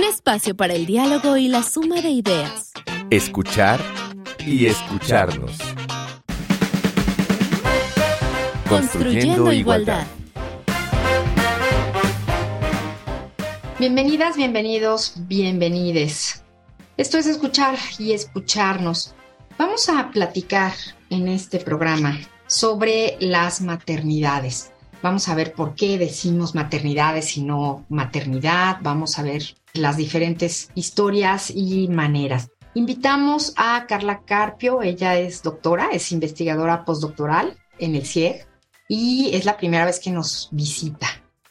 Un 0.00 0.06
espacio 0.06 0.56
para 0.56 0.72
el 0.72 0.86
diálogo 0.86 1.36
y 1.36 1.48
la 1.48 1.62
suma 1.62 2.00
de 2.00 2.08
ideas. 2.08 2.72
Escuchar 3.10 3.78
y 4.46 4.64
escucharnos. 4.64 5.58
Construyendo 8.66 9.52
igualdad. 9.52 10.06
Bienvenidas, 13.78 14.38
bienvenidos, 14.38 15.16
bienvenides. 15.28 16.44
Esto 16.96 17.18
es 17.18 17.26
escuchar 17.26 17.76
y 17.98 18.12
escucharnos. 18.12 19.14
Vamos 19.58 19.90
a 19.90 20.10
platicar 20.10 20.72
en 21.10 21.28
este 21.28 21.58
programa 21.58 22.18
sobre 22.46 23.18
las 23.20 23.60
maternidades. 23.60 24.72
Vamos 25.02 25.28
a 25.28 25.34
ver 25.34 25.52
por 25.52 25.74
qué 25.74 25.98
decimos 25.98 26.54
maternidades 26.54 27.36
y 27.36 27.42
no 27.42 27.84
maternidad. 27.90 28.78
Vamos 28.80 29.18
a 29.18 29.22
ver 29.22 29.42
las 29.74 29.96
diferentes 29.96 30.70
historias 30.74 31.50
y 31.50 31.88
maneras. 31.88 32.50
Invitamos 32.74 33.52
a 33.56 33.86
Carla 33.86 34.22
Carpio, 34.24 34.82
ella 34.82 35.18
es 35.18 35.42
doctora, 35.42 35.88
es 35.92 36.12
investigadora 36.12 36.84
postdoctoral 36.84 37.56
en 37.78 37.96
el 37.96 38.06
CIEG 38.06 38.46
y 38.88 39.30
es 39.34 39.44
la 39.44 39.56
primera 39.56 39.84
vez 39.84 39.98
que 39.98 40.10
nos 40.10 40.48
visita. 40.52 41.06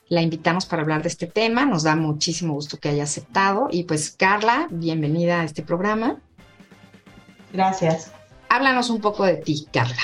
La 0.07 0.21
invitamos 0.21 0.65
para 0.65 0.81
hablar 0.81 1.03
de 1.03 1.09
este 1.09 1.27
tema, 1.27 1.65
nos 1.65 1.83
da 1.83 1.95
muchísimo 1.95 2.53
gusto 2.53 2.79
que 2.79 2.89
haya 2.89 3.03
aceptado 3.03 3.67
y 3.69 3.83
pues 3.83 4.11
Carla, 4.11 4.67
bienvenida 4.71 5.41
a 5.41 5.43
este 5.43 5.61
programa. 5.61 6.21
Gracias. 7.53 8.11
Háblanos 8.49 8.89
un 8.89 9.01
poco 9.01 9.23
de 9.25 9.35
ti, 9.35 9.67
Carla. 9.71 10.01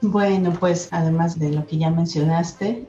Bueno, 0.00 0.52
pues 0.58 0.88
además 0.92 1.38
de 1.38 1.50
lo 1.50 1.66
que 1.66 1.76
ya 1.76 1.90
mencionaste, 1.90 2.86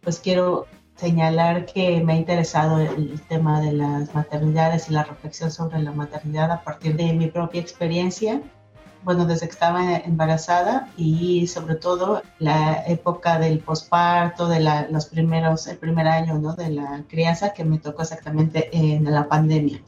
pues 0.00 0.18
quiero 0.18 0.66
señalar 0.98 1.64
que 1.64 2.02
me 2.02 2.14
ha 2.14 2.16
interesado 2.16 2.80
el 2.80 3.20
tema 3.28 3.60
de 3.60 3.72
las 3.72 4.14
maternidades 4.14 4.90
y 4.90 4.92
la 4.92 5.04
reflexión 5.04 5.50
sobre 5.50 5.78
la 5.78 5.92
maternidad 5.92 6.50
a 6.50 6.62
partir 6.62 6.96
de 6.96 7.12
mi 7.12 7.28
propia 7.28 7.60
experiencia. 7.60 8.42
Bueno, 9.04 9.24
desde 9.24 9.46
que 9.46 9.52
estaba 9.52 9.96
embarazada 9.98 10.88
y 10.96 11.46
sobre 11.46 11.76
todo 11.76 12.22
la 12.40 12.82
época 12.88 13.38
del 13.38 13.60
posparto, 13.60 14.48
de 14.48 14.60
los 14.90 15.06
primeros, 15.06 15.68
el 15.68 15.78
primer 15.78 16.08
año 16.08 16.36
¿no? 16.38 16.54
de 16.54 16.70
la 16.70 17.04
crianza 17.08 17.52
que 17.52 17.64
me 17.64 17.78
tocó 17.78 18.02
exactamente 18.02 18.68
en 18.76 19.04
la 19.04 19.28
pandemia. 19.28 19.80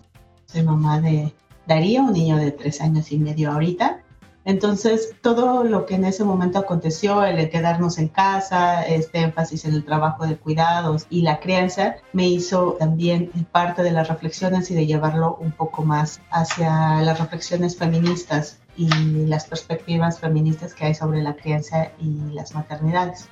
Soy 0.46 0.62
mamá 0.62 1.00
de 1.00 1.34
Darío, 1.66 2.02
un 2.02 2.12
niño 2.12 2.36
de 2.36 2.52
tres 2.52 2.80
años 2.80 3.10
y 3.10 3.18
medio 3.18 3.50
ahorita, 3.50 4.00
entonces, 4.44 5.14
todo 5.20 5.64
lo 5.64 5.84
que 5.84 5.96
en 5.96 6.04
ese 6.04 6.24
momento 6.24 6.58
aconteció, 6.58 7.22
el 7.24 7.50
quedarnos 7.50 7.98
en 7.98 8.08
casa, 8.08 8.82
este 8.82 9.18
énfasis 9.18 9.66
en 9.66 9.74
el 9.74 9.84
trabajo 9.84 10.26
de 10.26 10.36
cuidados 10.36 11.06
y 11.10 11.22
la 11.22 11.40
crianza, 11.40 11.96
me 12.12 12.26
hizo 12.26 12.76
también 12.78 13.30
parte 13.52 13.82
de 13.82 13.92
las 13.92 14.08
reflexiones 14.08 14.70
y 14.70 14.74
de 14.74 14.86
llevarlo 14.86 15.36
un 15.36 15.52
poco 15.52 15.82
más 15.82 16.20
hacia 16.30 17.02
las 17.02 17.20
reflexiones 17.20 17.76
feministas 17.76 18.58
y 18.76 18.88
las 19.26 19.44
perspectivas 19.44 20.18
feministas 20.18 20.74
que 20.74 20.86
hay 20.86 20.94
sobre 20.94 21.22
la 21.22 21.36
crianza 21.36 21.90
y 22.00 22.32
las 22.32 22.54
maternidades. 22.54 23.28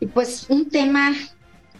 Y 0.00 0.06
pues 0.06 0.50
un 0.50 0.68
tema, 0.68 1.14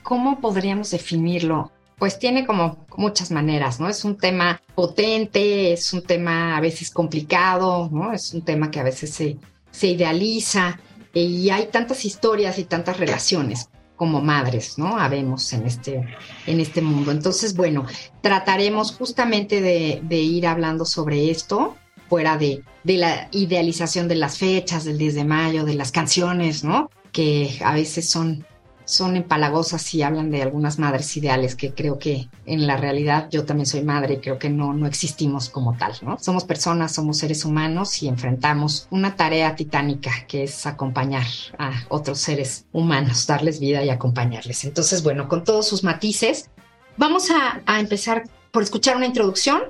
¿cómo 0.02 0.40
podríamos 0.40 0.90
definirlo? 0.90 1.70
Pues 1.98 2.18
tiene 2.18 2.46
como 2.46 2.86
muchas 2.96 3.30
maneras, 3.30 3.80
¿no? 3.80 3.88
Es 3.88 4.04
un 4.04 4.16
tema 4.16 4.60
potente, 4.74 5.72
es 5.72 5.92
un 5.92 6.02
tema 6.02 6.56
a 6.56 6.60
veces 6.60 6.90
complicado, 6.90 7.88
¿no? 7.90 8.12
Es 8.12 8.34
un 8.34 8.42
tema 8.42 8.70
que 8.70 8.80
a 8.80 8.84
veces 8.84 9.10
se, 9.10 9.38
se 9.70 9.88
idealiza 9.88 10.78
y 11.14 11.48
hay 11.50 11.66
tantas 11.66 12.04
historias 12.04 12.58
y 12.58 12.64
tantas 12.64 12.98
relaciones 12.98 13.70
como 13.96 14.20
madres, 14.20 14.78
¿no? 14.78 14.98
Habemos 14.98 15.52
en 15.54 15.66
este, 15.66 16.06
en 16.46 16.60
este 16.60 16.82
mundo. 16.82 17.10
Entonces, 17.10 17.56
bueno, 17.56 17.86
trataremos 18.20 18.92
justamente 18.92 19.60
de, 19.62 20.00
de 20.02 20.16
ir 20.18 20.46
hablando 20.46 20.84
sobre 20.84 21.30
esto, 21.30 21.76
fuera 22.08 22.36
de, 22.36 22.62
de, 22.84 22.98
la 22.98 23.28
idealización 23.32 24.06
de 24.06 24.16
las 24.16 24.38
fechas, 24.38 24.84
del 24.84 24.98
10 24.98 25.14
de 25.14 25.24
mayo, 25.24 25.64
de 25.64 25.74
las 25.74 25.92
canciones, 25.92 26.62
¿no? 26.62 26.90
Que 27.10 27.58
a 27.64 27.72
veces 27.72 28.08
son 28.08 28.45
son 28.86 29.16
empalagosas 29.16 29.94
y 29.94 30.02
hablan 30.02 30.30
de 30.30 30.42
algunas 30.42 30.78
madres 30.78 31.14
ideales 31.16 31.56
que 31.56 31.74
creo 31.74 31.98
que 31.98 32.28
en 32.46 32.66
la 32.66 32.76
realidad 32.76 33.28
yo 33.30 33.44
también 33.44 33.66
soy 33.66 33.82
madre 33.82 34.14
y 34.14 34.18
creo 34.18 34.38
que 34.38 34.48
no, 34.48 34.72
no 34.72 34.86
existimos 34.86 35.50
como 35.50 35.76
tal, 35.76 35.92
¿no? 36.02 36.18
Somos 36.18 36.44
personas, 36.44 36.94
somos 36.94 37.18
seres 37.18 37.44
humanos 37.44 38.02
y 38.02 38.08
enfrentamos 38.08 38.86
una 38.90 39.16
tarea 39.16 39.56
titánica 39.56 40.12
que 40.28 40.44
es 40.44 40.66
acompañar 40.66 41.26
a 41.58 41.72
otros 41.88 42.20
seres 42.20 42.64
humanos, 42.72 43.26
darles 43.26 43.60
vida 43.60 43.84
y 43.84 43.90
acompañarles. 43.90 44.64
Entonces, 44.64 45.02
bueno, 45.02 45.28
con 45.28 45.42
todos 45.42 45.66
sus 45.66 45.82
matices, 45.82 46.48
vamos 46.96 47.30
a, 47.30 47.62
a 47.66 47.80
empezar 47.80 48.24
por 48.52 48.62
escuchar 48.62 48.96
una 48.96 49.06
introducción. 49.06 49.62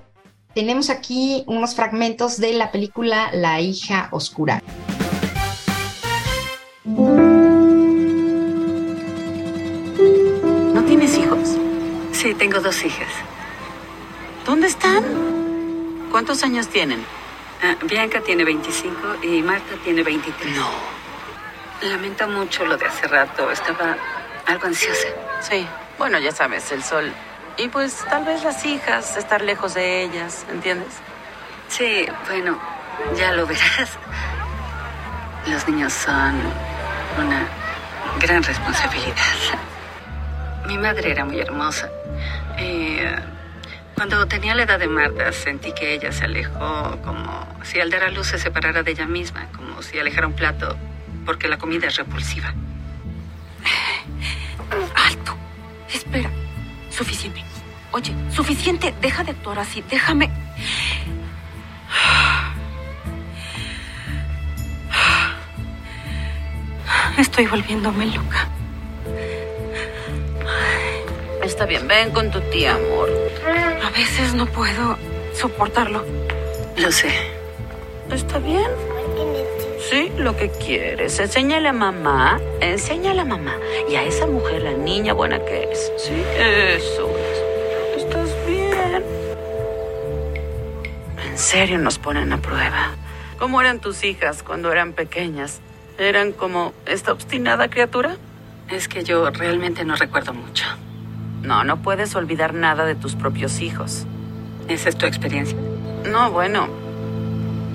Tenemos 0.54 0.91
aquí 0.91 1.43
unos 1.47 1.75
fragmentos 1.75 2.37
de 2.37 2.53
la 2.53 2.71
película 2.71 3.31
La 3.33 3.60
hija 3.60 4.09
oscura. 4.12 4.62
Tengo 12.56 12.69
dos 12.69 12.84
hijas. 12.84 13.09
¿Dónde 14.47 14.69
están? 14.69 15.05
¿Cuántos 16.11 16.43
años 16.43 16.69
tienen? 16.69 17.05
Ah, 17.62 17.77
Bianca 17.84 18.21
tiene 18.21 18.44
25 18.44 19.17
y 19.22 19.43
Marta 19.43 19.75
tiene 19.84 20.03
23. 20.03 20.56
No. 20.56 20.69
Lamento 21.83 22.27
mucho 22.28 22.65
lo 22.65 22.77
de 22.77 22.87
hace 22.87 23.09
rato. 23.09 23.50
Estaba 23.50 23.97
algo 24.47 24.66
ansiosa. 24.66 25.09
Sí. 25.41 25.66
Bueno, 25.99 26.19
ya 26.19 26.33
sabes, 26.33 26.71
el 26.72 26.83
sol. 26.83 27.12
Y 27.59 27.69
pues 27.69 28.05
tal 28.09 28.25
vez 28.25 28.43
las 28.43 28.65
hijas, 28.65 29.16
estar 29.16 29.43
lejos 29.43 29.75
de 29.75 30.05
ellas, 30.05 30.47
¿entiendes? 30.50 30.95
Sí, 31.69 32.06
bueno, 32.28 32.59
ya 33.16 33.33
lo 33.33 33.47
verás. 33.47 33.91
Los 35.47 35.69
niños 35.69 35.93
son 35.93 36.41
una 37.19 37.47
gran 38.19 38.43
responsabilidad. 38.43 39.15
Mi 40.66 40.78
madre 40.78 41.12
era 41.12 41.25
muy 41.25 41.39
hermosa. 41.39 41.89
Eh, 42.59 43.17
cuando 43.94 44.27
tenía 44.27 44.55
la 44.55 44.65
edad 44.65 44.78
de 44.78 44.89
Marta, 44.89 45.33
sentí 45.33 45.72
que 45.72 45.94
ella 45.94 46.12
se 46.12 46.25
alejó 46.25 46.99
como 47.03 47.47
si 47.62 47.81
al 47.81 47.91
dar 47.91 48.05
a 48.05 48.11
luz 48.11 48.27
se 48.28 48.39
separara 48.39 48.83
de 48.83 48.91
ella 48.91 49.06
misma, 49.06 49.47
como 49.56 49.83
si 49.83 49.99
alejara 49.99 50.27
un 50.27 50.34
plato, 50.34 50.77
porque 51.25 51.49
la 51.49 51.59
comida 51.59 51.89
es 51.89 51.97
repulsiva. 51.97 52.55
Alto. 54.95 55.37
Espera. 55.93 56.31
Suficiente. 56.91 57.43
Oye, 57.93 58.12
suficiente. 58.31 58.95
Deja 59.00 59.25
de 59.25 59.31
actuar 59.33 59.59
así. 59.59 59.83
Déjame. 59.89 60.31
Estoy 67.19 67.47
volviéndome 67.47 68.06
loca. 68.06 68.49
Está 71.56 71.65
bien, 71.65 71.89
ven 71.89 72.11
con 72.11 72.31
tu 72.31 72.39
tía, 72.50 72.75
amor. 72.75 73.09
A 73.83 73.89
veces 73.89 74.34
no 74.34 74.44
puedo 74.44 74.99
soportarlo. 75.33 76.05
Lo 76.77 76.93
sé. 76.93 77.09
¿Está 78.12 78.39
bien? 78.41 78.71
Sí, 79.89 80.12
lo 80.19 80.37
que 80.37 80.50
quieres. 80.50 81.19
Enséñale 81.19 81.71
a 81.71 81.72
mamá. 81.72 82.39
Enséñale 82.61 83.22
a 83.22 83.25
mamá. 83.25 83.56
Y 83.89 83.95
a 83.95 84.03
esa 84.03 84.27
mujer, 84.27 84.65
la 84.65 84.72
niña 84.72 85.15
buena 85.15 85.43
que 85.47 85.62
eres. 85.62 85.91
Sí, 85.97 86.12
eso 86.37 87.09
es. 87.16 88.03
Estás 88.03 88.28
bien. 88.47 89.03
En 91.27 91.39
serio 91.39 91.78
nos 91.78 91.99
ponen 91.99 92.34
a 92.34 92.37
prueba. 92.37 92.91
¿Cómo 93.39 93.62
eran 93.62 93.81
tus 93.81 94.05
hijas 94.05 94.43
cuando 94.43 94.71
eran 94.71 94.93
pequeñas? 94.93 95.62
¿Eran 95.97 96.33
como 96.33 96.75
esta 96.84 97.12
obstinada 97.12 97.71
criatura? 97.71 98.19
Es 98.71 98.89
que 98.89 99.05
yo 99.05 99.31
realmente 99.31 99.87
no 99.87 99.97
recuerdo 99.97 100.34
mucho. 100.34 100.66
No, 101.43 101.65
no 101.65 101.77
puedes 101.79 102.15
olvidar 102.17 102.55
nada 102.55 102.84
de 102.84 102.95
tus 102.95 103.15
propios 103.15 103.60
hijos. 103.60 104.07
¿Esa 104.69 104.89
es 104.89 104.97
tu 104.97 105.07
experiencia? 105.07 105.57
No, 106.10 106.31
bueno. 106.31 106.69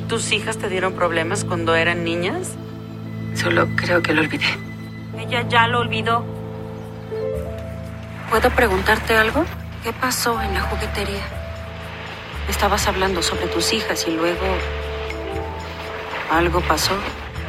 ¿Tus 0.08 0.32
hijas 0.32 0.58
te 0.58 0.68
dieron 0.68 0.94
problemas 0.94 1.46
cuando 1.46 1.76
eran 1.76 2.04
niñas? 2.04 2.56
Solo 3.34 3.68
creo 3.76 4.02
que 4.02 4.14
lo 4.14 4.22
olvidé. 4.22 4.46
Ella 5.18 5.48
ya 5.48 5.68
lo 5.68 5.80
olvidó. 5.80 6.26
¿Puedo 8.30 8.50
preguntarte 8.50 9.16
algo? 9.16 9.46
¿Qué 9.84 9.94
pasó 9.94 10.42
en 10.42 10.54
la 10.54 10.62
juguetería? 10.62 11.24
Estabas 12.50 12.88
hablando 12.88 13.22
sobre 13.22 13.48
tus 13.48 13.74
hijas 13.74 14.06
y 14.08 14.12
luego... 14.12 14.46
¿Algo 16.30 16.62
pasó? 16.62 16.94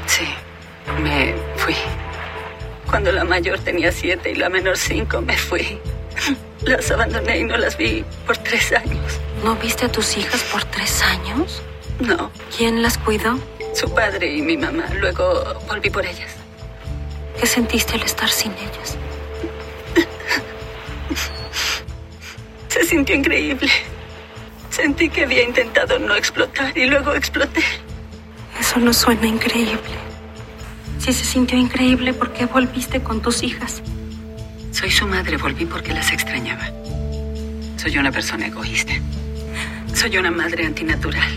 Sí, 0.06 0.26
me 1.02 1.34
fui. 1.56 1.74
Cuando 2.88 3.12
la 3.12 3.24
mayor 3.24 3.58
tenía 3.58 3.90
siete 3.92 4.32
y 4.32 4.34
la 4.34 4.48
menor 4.48 4.76
cinco, 4.76 5.20
me 5.20 5.36
fui. 5.36 5.80
Las 6.64 6.90
abandoné 6.90 7.38
y 7.38 7.44
no 7.44 7.56
las 7.56 7.76
vi 7.76 8.04
por 8.26 8.38
tres 8.38 8.72
años. 8.72 9.20
¿No 9.42 9.56
viste 9.56 9.86
a 9.86 9.92
tus 9.92 10.16
hijas 10.16 10.42
por 10.44 10.64
tres 10.64 11.02
años? 11.02 11.62
No. 11.98 12.30
¿Quién 12.56 12.82
las 12.82 12.98
cuidó? 12.98 13.38
Su 13.74 13.92
padre 13.92 14.32
y 14.36 14.42
mi 14.42 14.56
mamá. 14.56 14.84
Luego 15.00 15.60
volví 15.66 15.90
por 15.90 16.06
ellas. 16.06 16.32
¿Qué 17.38 17.46
sentiste 17.46 17.94
al 17.94 18.02
estar 18.02 18.28
sin 18.28 18.52
ellas? 18.52 18.96
Se 22.68 22.84
sintió 22.84 23.16
increíble. 23.16 23.70
Sentí 24.70 25.10
que 25.10 25.24
había 25.24 25.42
intentado 25.42 25.98
no 25.98 26.14
explotar 26.14 26.76
y 26.78 26.86
luego 26.86 27.14
exploté. 27.14 27.62
Eso 28.58 28.78
no 28.78 28.92
suena 28.92 29.26
increíble. 29.26 29.96
Si 30.98 31.12
se 31.12 31.24
sintió 31.24 31.58
increíble, 31.58 32.14
¿por 32.14 32.32
qué 32.32 32.46
volviste 32.46 33.02
con 33.02 33.20
tus 33.20 33.42
hijas? 33.42 33.82
Soy 34.72 34.90
su 34.90 35.06
madre, 35.06 35.36
volví 35.36 35.66
porque 35.66 35.92
las 35.92 36.10
extrañaba. 36.12 36.70
Soy 37.76 37.98
una 37.98 38.10
persona 38.10 38.46
egoísta. 38.46 38.94
Soy 39.92 40.16
una 40.16 40.30
madre 40.30 40.64
antinatural. 40.64 41.30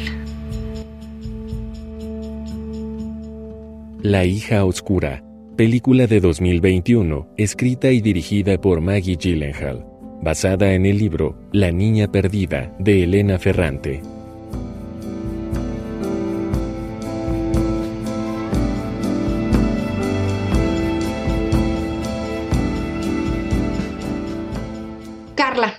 La 4.02 4.24
hija 4.24 4.64
oscura, 4.64 5.22
película 5.58 6.08
de 6.08 6.22
2021, 6.22 7.28
escrita 7.38 7.92
y 7.92 8.00
dirigida 8.00 8.60
por 8.60 8.80
Maggie 8.80 9.18
Gyllenhaal, 9.18 9.86
basada 10.22 10.74
en 10.74 10.86
el 10.86 10.98
libro 10.98 11.38
La 11.52 11.72
niña 11.72 12.10
perdida 12.10 12.74
de 12.80 13.04
Elena 13.04 13.38
Ferrante. 13.38 14.02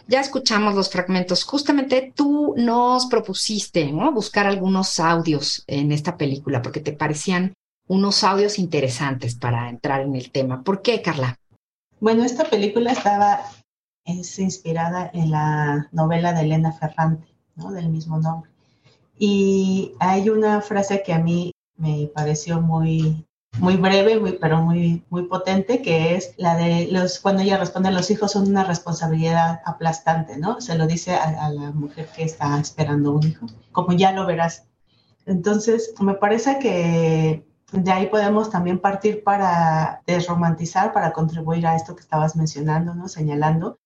Ya 0.07 0.21
escuchamos 0.21 0.75
los 0.75 0.91
fragmentos. 0.91 1.45
Justamente 1.45 2.13
tú 2.15 2.55
nos 2.57 3.07
propusiste 3.07 3.93
buscar 4.13 4.47
algunos 4.47 5.01
audios 5.01 5.65
en 5.67 5.93
esta 5.93 6.17
película 6.17 6.63
porque 6.63 6.81
te 6.81 6.93
parecían 6.93 7.55
unos 7.89 8.25
audios 8.25 8.59
interesantes 8.59 9.35
para 9.35 9.69
entrar 9.69 10.01
en 10.01 10.17
el 10.17 10.31
tema. 10.31 10.63
¿Por 10.63 10.83
qué, 10.83 11.03
Carla? 11.03 11.39
Bueno, 12.01 12.25
esta 12.25 12.45
película 12.45 12.93
estaba 12.93 13.41
es 14.07 14.39
inspirada 14.39 15.11
en 15.13 15.31
la 15.33 15.89
novela 15.93 16.33
de 16.33 16.43
Elena 16.43 16.73
Ferrante, 16.73 17.27
¿no? 17.57 17.73
del 17.73 17.89
mismo 17.89 18.19
nombre. 18.19 18.51
Y 19.19 19.93
hay 19.99 20.29
una 20.29 20.61
frase 20.61 21.03
que 21.03 21.13
a 21.13 21.19
mí 21.19 21.53
me 21.77 22.11
pareció 22.15 22.61
muy 22.61 23.26
muy 23.59 23.77
breve, 23.77 24.19
muy, 24.19 24.33
pero 24.33 24.63
muy, 24.63 25.05
muy 25.11 25.25
potente, 25.25 25.83
que 25.83 26.15
es 26.15 26.35
la 26.37 26.57
de 26.57 26.89
los, 26.91 27.21
cuando 27.21 27.43
ella 27.43 27.59
responde, 27.59 27.91
los 27.91 28.11
hijos 28.11 28.33
son 28.33 28.49
una 28.49 28.65
responsabilidad 28.65 29.61
aplastante, 29.65 30.39
¿no? 30.39 30.61
Se 30.61 30.77
lo 30.77 30.87
dice 30.87 31.15
a, 31.15 31.51
la 31.51 31.73
mujer 31.73 32.09
que 32.15 32.25
está 32.25 32.59
esperando 32.59 33.13
un 33.13 33.27
hijo, 33.27 33.47
como 33.73 33.93
ya 33.93 34.13
lo 34.13 34.27
verás. 34.27 34.67
Entonces, 35.27 35.95
me 36.01 36.15
parece 36.15 36.59
que 36.59 37.47
de 37.73 37.93
ahí 37.93 38.07
podemos 38.07 38.51
también 38.51 38.79
partir 38.79 39.25
para 39.25 40.03
desromantizar, 40.07 40.93
para 40.93 41.13
contribuir 41.13 41.67
a 41.67 41.77
esto 41.77 41.95
que 41.97 42.03
estabas 42.03 42.37
mencionando, 42.37 42.95
¿no? 42.95 43.09
Señalando. 43.09 43.79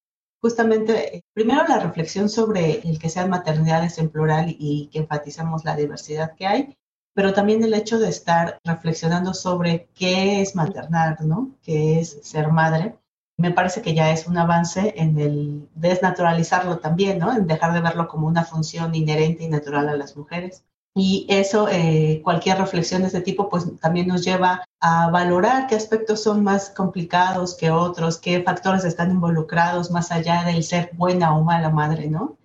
Justamente, 0.43 1.25
primero 1.35 1.65
la 1.69 1.79
reflexión 1.81 2.29
sobre 2.29 2.81
el 2.89 2.99
que 2.99 3.11
sean 3.11 3.31
maternidades 3.31 3.99
en 3.99 4.11
plural 4.11 4.55
y 4.59 4.89
que 4.93 5.01
enfatizamos 5.01 5.65
la 5.65 5.77
diversidad 5.77 6.35
que 6.35 6.47
hay, 6.47 6.79
pero 7.15 7.33
también 7.33 7.63
el 7.65 7.75
hecho 7.75 7.99
de 7.99 8.09
estar 8.09 8.59
reflexionando 8.65 9.35
sobre 9.35 9.89
qué 9.95 10.41
es 10.41 10.55
maternar, 10.55 11.21
¿no? 11.23 11.51
¿Qué 11.63 12.01
es 12.01 12.19
ser 12.23 12.51
madre? 12.53 12.97
Me 13.37 13.51
parece 13.51 13.83
que 13.83 13.95
ya 13.95 14.11
es 14.11 14.27
un 14.27 14.39
avance 14.39 14.95
en 14.97 15.19
el 15.19 15.69
desnaturalizarlo 15.75 16.79
también, 16.79 17.19
¿no? 17.19 17.33
En 17.33 17.47
dejar 17.47 17.73
de 17.73 17.81
verlo 17.81 18.09
como 18.09 18.27
una 18.27 18.45
función 18.45 18.95
inherente 18.95 19.45
y 19.45 19.49
natural 19.49 19.89
a 19.89 19.97
las 19.97 20.17
mujeres. 20.17 20.65
Y 20.95 21.27
eso, 21.29 21.69
eh, 21.69 22.21
cualquier 22.25 22.59
reflexión 22.59 23.03
de 23.03 23.09
este 23.09 23.21
tipo, 23.21 23.49
pues 23.49 23.79
también 23.81 24.09
nos 24.09 24.25
lleva 24.25 24.65
a 24.81 25.09
valorar 25.11 25.69
qué 25.69 25.77
aspectos 25.77 26.23
son 26.23 26.43
más 26.43 26.71
complicados 26.71 27.57
que 27.57 27.71
otros, 27.71 28.19
qué 28.19 28.43
factores 28.43 28.85
están 28.85 29.13
involucrados 29.13 29.91
más 29.91 30.11
allá 30.11 30.43
del 30.45 30.65
ser 30.65 30.91
buena 30.95 31.37
o 31.37 31.45
mala 31.45 31.71
madre, 31.71 32.09
¿no? 32.09 32.37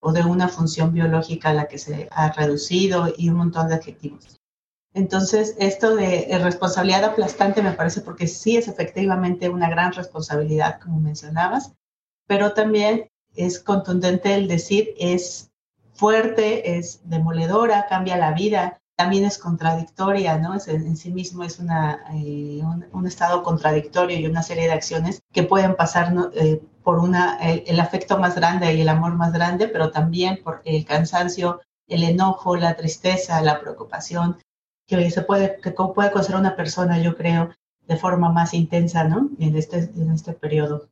O 0.00 0.12
de 0.12 0.22
una 0.22 0.48
función 0.48 0.92
biológica 0.92 1.50
a 1.50 1.54
la 1.54 1.68
que 1.68 1.78
se 1.78 2.08
ha 2.10 2.32
reducido 2.32 3.12
y 3.16 3.28
un 3.28 3.36
montón 3.36 3.68
de 3.68 3.74
adjetivos. 3.74 4.40
Entonces, 4.92 5.54
esto 5.58 5.94
de 5.94 6.36
responsabilidad 6.42 7.04
aplastante 7.04 7.62
me 7.62 7.72
parece 7.72 8.00
porque 8.00 8.26
sí 8.26 8.56
es 8.56 8.66
efectivamente 8.66 9.48
una 9.48 9.70
gran 9.70 9.92
responsabilidad, 9.92 10.80
como 10.80 10.98
mencionabas, 10.98 11.72
pero 12.26 12.54
también 12.54 13.08
es 13.36 13.60
contundente 13.60 14.34
el 14.34 14.48
decir 14.48 14.94
es 14.98 15.52
fuerte, 15.92 16.78
es 16.78 17.08
demoledora, 17.08 17.86
cambia 17.88 18.16
la 18.16 18.32
vida, 18.32 18.79
también 19.00 19.24
es 19.24 19.38
contradictoria, 19.38 20.36
¿no? 20.36 20.52
en, 20.66 20.94
sí 20.94 21.10
mismo 21.10 21.42
es 21.42 21.58
una, 21.58 22.04
eh, 22.12 22.60
un, 22.92 23.06
estado 23.06 23.42
contradictorio 23.42 24.18
y 24.18 24.26
una 24.26 24.42
serie 24.42 24.64
de 24.64 24.72
acciones 24.72 25.22
que 25.32 25.42
pueden 25.42 25.74
pasar 25.74 26.12
eh, 26.34 26.60
por 26.84 26.98
una, 26.98 27.38
el, 27.38 27.80
afecto 27.80 28.18
más 28.18 28.34
grande 28.34 28.74
y 28.74 28.82
el 28.82 28.90
amor 28.90 29.14
más 29.14 29.32
grande, 29.32 29.68
pero 29.68 29.90
también 29.90 30.42
por 30.44 30.60
el 30.66 30.84
cansancio, 30.84 31.62
el 31.88 32.02
enojo, 32.02 32.56
la 32.56 32.76
tristeza, 32.76 33.40
la 33.40 33.58
preocupación, 33.58 34.36
que 34.86 35.10
se 35.10 35.22
puede, 35.22 35.58
que 35.62 35.70
puede 35.70 36.12
causar 36.12 36.36
una 36.36 36.54
persona, 36.54 37.00
yo 37.00 37.16
creo, 37.16 37.48
de 37.88 37.96
forma 37.96 38.30
más 38.30 38.52
intensa, 38.52 39.04
¿no? 39.04 39.30
En 39.38 39.56
este, 39.56 39.78
en 39.96 40.10
este 40.10 40.34
periodo. 40.34 40.90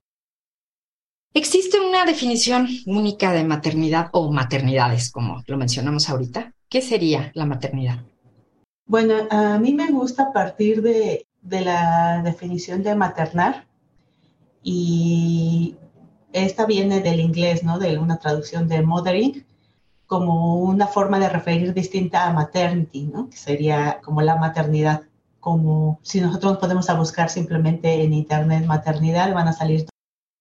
¿Existe 1.35 1.79
una 1.79 2.07
definición 2.07 2.69
única 2.87 3.35
de 3.35 3.45
maternidad 3.45 4.09
o 4.13 4.33
maternidades, 4.33 5.11
como 5.11 5.45
lo 5.47 5.59
mencionamos 5.59 6.09
ahorita? 6.09 6.55
¿Qué 6.69 6.83
sería 6.83 7.33
la 7.35 7.47
maternidad? 7.47 8.01
Bueno, 8.85 9.15
a 9.31 9.59
mí 9.59 9.73
me 9.73 9.91
gusta 9.91 10.33
partir 10.33 10.83
de, 10.83 11.27
la 11.43 12.21
definición 12.23 12.83
de 12.83 12.95
maternar 12.95 13.67
y 14.63 15.77
esta 16.33 16.67
viene 16.67 17.01
del 17.01 17.21
inglés, 17.21 17.65
¿no? 17.65 17.79
De 17.79 17.97
una 17.97 18.19
traducción 18.19 18.69
de 18.69 18.83
mothering 18.83 19.47
como 20.07 20.57
una 20.57 20.87
forma 20.87 21.19
de 21.19 21.29
referir 21.31 21.73
distinta 21.73 22.27
a 22.27 22.33
maternity, 22.33 23.07
¿no? 23.07 23.31
Que 23.31 23.37
sería 23.37 24.01
como 24.03 24.21
la 24.21 24.37
maternidad. 24.37 25.03
Como 25.41 26.01
si 26.03 26.21
nosotros 26.21 26.59
podemos 26.59 26.87
buscar 26.99 27.31
simplemente 27.31 28.03
en 28.03 28.13
internet 28.13 28.67
maternidad, 28.67 29.33
van 29.33 29.49
a 29.49 29.53
salir 29.53 29.87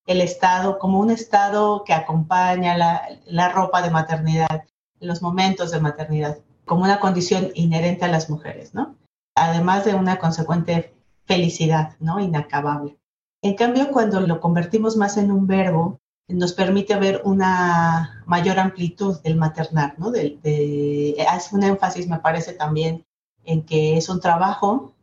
el 0.06 0.22
estado, 0.22 0.80
como 0.80 1.00
un 1.00 1.12
estado 1.12 1.84
que 1.86 1.94
acompaña 1.94 2.78
la, 2.78 3.02
la 3.26 3.50
ropa 3.50 3.82
de 3.82 3.92
maternidad, 3.92 4.66
los 5.00 5.22
momentos 5.22 5.72
de 5.72 5.80
maternidad, 5.80 6.38
como 6.66 6.84
una 6.84 7.00
condición 7.00 7.50
inherente 7.56 8.06
a 8.06 8.10
las 8.10 8.30
mujeres, 8.30 8.74
¿no? 8.74 8.96
Además 9.36 9.86
de 9.86 9.96
una 9.96 10.20
consecuente 10.20 10.94
felicidad, 11.26 11.96
¿no? 12.00 12.20
Inacabable. 12.20 12.98
En 13.42 13.56
cambio, 13.56 13.92
cuando 13.92 14.20
lo 14.22 14.40
convertimos 14.40 14.98
más 14.98 15.18
en 15.18 15.32
un 15.32 15.48
verbo, 15.48 16.00
nos 16.28 16.54
permite 16.54 16.96
ver 16.98 17.22
una 17.24 18.24
mayor 18.26 18.60
amplitud 18.60 19.22
del 19.22 19.38
maternar, 19.38 19.96
¿no? 19.98 20.12
De, 20.12 21.16
hace 21.30 21.56
un 21.56 21.64
énfasis, 21.64 22.08
me 22.08 22.20
parece 22.20 22.54
también, 22.54 23.06
en 23.46 23.64
que 23.64 23.98
es 23.98 24.10
un 24.10 24.20
trabajo, 24.20 24.94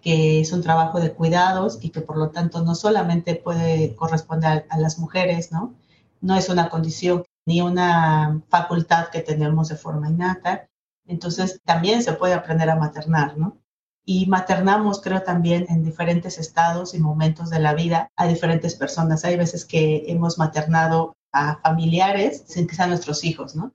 que 0.00 0.40
es 0.40 0.52
un 0.52 0.62
trabajo 0.62 1.00
de 1.00 1.12
cuidados 1.12 1.78
y 1.82 1.90
que 1.90 2.00
por 2.00 2.16
lo 2.16 2.30
tanto 2.30 2.62
no 2.62 2.74
solamente 2.74 3.34
puede 3.34 3.94
corresponder 3.96 4.66
a, 4.70 4.74
a 4.74 4.78
las 4.78 4.98
mujeres, 4.98 5.50
¿no? 5.50 5.74
No 6.20 6.36
es 6.36 6.48
una 6.48 6.68
condición 6.68 7.24
ni 7.46 7.60
una 7.60 8.42
facultad 8.48 9.08
que 9.08 9.20
tenemos 9.20 9.68
de 9.68 9.76
forma 9.76 10.08
innata. 10.08 10.68
Entonces 11.06 11.60
también 11.64 12.02
se 12.02 12.12
puede 12.12 12.34
aprender 12.34 12.70
a 12.70 12.76
maternar, 12.76 13.36
¿no? 13.36 13.58
Y 14.04 14.26
maternamos, 14.26 15.00
creo, 15.00 15.22
también 15.22 15.66
en 15.68 15.84
diferentes 15.84 16.38
estados 16.38 16.94
y 16.94 16.98
momentos 16.98 17.50
de 17.50 17.60
la 17.60 17.74
vida 17.74 18.08
a 18.16 18.26
diferentes 18.26 18.74
personas. 18.74 19.24
Hay 19.24 19.36
veces 19.36 19.64
que 19.64 20.04
hemos 20.08 20.38
maternado 20.38 21.14
a 21.32 21.56
familiares 21.56 22.44
sin 22.46 22.66
que 22.66 22.74
sean 22.74 22.90
nuestros 22.90 23.24
hijos, 23.24 23.54
¿no? 23.54 23.72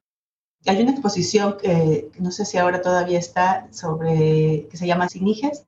Hay 0.65 0.81
una 0.81 0.91
exposición 0.91 1.57
que 1.61 2.09
no 2.19 2.31
sé 2.31 2.43
si 2.45 2.57
ahora 2.57 2.81
todavía 2.81 3.19
está 3.19 3.67
sobre, 3.71 4.67
que 4.69 4.77
se 4.77 4.87
llama 4.87 5.09
Sin 5.09 5.27
Hijes, 5.27 5.65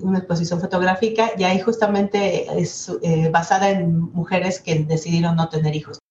una 0.00 0.18
exposición 0.18 0.60
fotográfica 0.60 1.30
y 1.38 1.44
ahí 1.44 1.60
justamente 1.60 2.46
es 2.60 2.90
eh, 3.02 3.28
basada 3.30 3.70
en 3.70 4.00
mujeres 4.12 4.60
que 4.60 4.80
decidieron 4.80 5.36
no 5.36 5.48
tener 5.48 5.76
hijos 5.76 6.01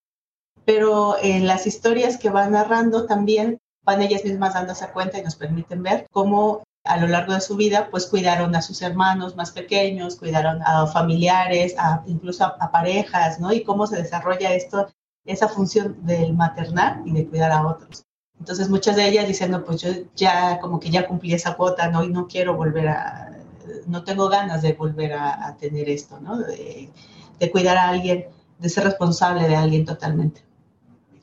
pero 0.74 1.18
en 1.22 1.48
las 1.48 1.68
historias 1.68 2.18
que 2.18 2.30
van 2.30 2.54
narrando 2.54 3.06
también 3.06 3.60
van 3.84 4.02
ellas 4.02 4.24
mismas 4.24 4.54
dándose 4.54 4.88
cuenta 4.92 5.18
y 5.20 5.22
nos 5.22 5.36
permiten 5.36 5.84
ver 5.84 6.08
cómo 6.12 6.64
a 6.86 6.96
lo 6.96 7.08
largo 7.08 7.34
de 7.34 7.42
su 7.42 7.58
vida, 7.58 7.90
pues 7.92 8.06
cuidaron 8.08 8.56
a 8.56 8.62
sus 8.62 8.82
hermanos 8.82 9.36
más 9.36 9.52
pequeños, 9.52 10.16
cuidaron 10.16 10.62
a 10.64 10.88
familiares, 10.88 11.76
incluso 12.06 12.46
a, 12.46 12.72
parejas, 12.72 13.38
¿no? 13.42 13.52
Y 13.52 13.66
cómo 13.66 13.86
se 13.86 13.98
desarrolla 13.98 14.54
esto, 14.54 14.88
esa 15.26 15.50
función 15.50 16.06
del 16.06 16.34
maternar 16.34 17.02
y 17.04 17.12
de 17.12 17.28
cuidar 17.28 17.52
a 17.52 17.68
otros. 17.68 18.06
Entonces 18.40 18.70
muchas 18.70 18.96
de 18.96 19.10
ellas 19.10 19.28
diciendo, 19.28 19.66
pues 19.66 19.82
yo 19.82 19.90
ya 20.16 20.58
como 20.62 20.80
que 20.80 20.90
ya 20.90 21.06
cumplí 21.06 21.34
esa 21.34 21.56
cuota, 21.58 21.90
¿no? 21.90 22.02
Y 22.02 22.08
no 22.08 22.28
quiero 22.28 22.56
volver 22.56 22.88
a, 22.88 23.38
no 23.88 24.06
tengo 24.06 24.30
ganas 24.30 24.62
de 24.62 24.72
volver 24.72 25.12
a, 25.16 25.58
tener 25.60 25.90
esto, 25.90 26.18
¿no? 26.22 26.38
De, 26.38 26.90
de 27.40 27.52
cuidar 27.52 27.76
a 27.76 27.90
alguien, 27.90 28.28
de 28.58 28.70
ser 28.70 28.86
responsable 28.86 29.50
de 29.50 29.58
alguien 29.58 29.86
totalmente. 29.86 30.50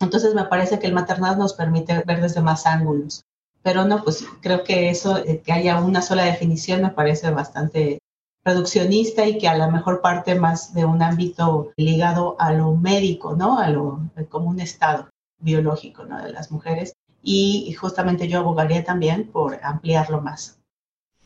Entonces 0.01 0.35
me 0.35 0.45
parece 0.45 0.79
que 0.79 0.87
el 0.87 0.93
maternal 0.95 1.39
nos 1.39 1.55
permite 1.55 2.03
ver 2.07 2.21
desde 2.21 2.41
más 2.41 2.67
ángulos. 2.67 3.25
Pero 3.63 3.85
no, 3.85 4.03
pues 4.05 4.25
creo 4.41 4.63
que 4.63 4.91
eso, 4.91 5.19
eh, 5.19 5.43
que 5.45 5.53
haya 5.53 5.81
una 5.81 6.01
sola 6.03 6.25
definición 6.25 6.83
me 6.83 6.91
parece 6.91 7.31
bastante 7.31 7.99
reduccionista 8.45 9.27
y 9.27 9.39
que 9.39 9.49
a 9.49 9.59
lo 9.59 9.71
mejor 9.71 10.01
parte 10.01 10.35
más 10.35 10.73
de 10.73 10.85
un 10.85 11.03
ámbito 11.03 11.73
ligado 11.77 12.37
a 12.39 12.53
lo 12.53 12.75
médico, 12.75 13.35
¿no? 13.35 13.59
A 13.59 13.69
lo 13.69 14.01
como 14.31 14.49
un 14.49 14.61
estado 14.61 15.09
biológico, 15.41 16.05
¿no? 16.05 16.23
De 16.23 16.33
las 16.33 16.51
mujeres. 16.51 16.95
Y 17.23 17.73
justamente 17.75 18.29
yo 18.29 18.39
abogaría 18.39 18.85
también 18.85 19.31
por 19.31 19.59
ampliarlo 19.63 20.21
más. 20.21 20.58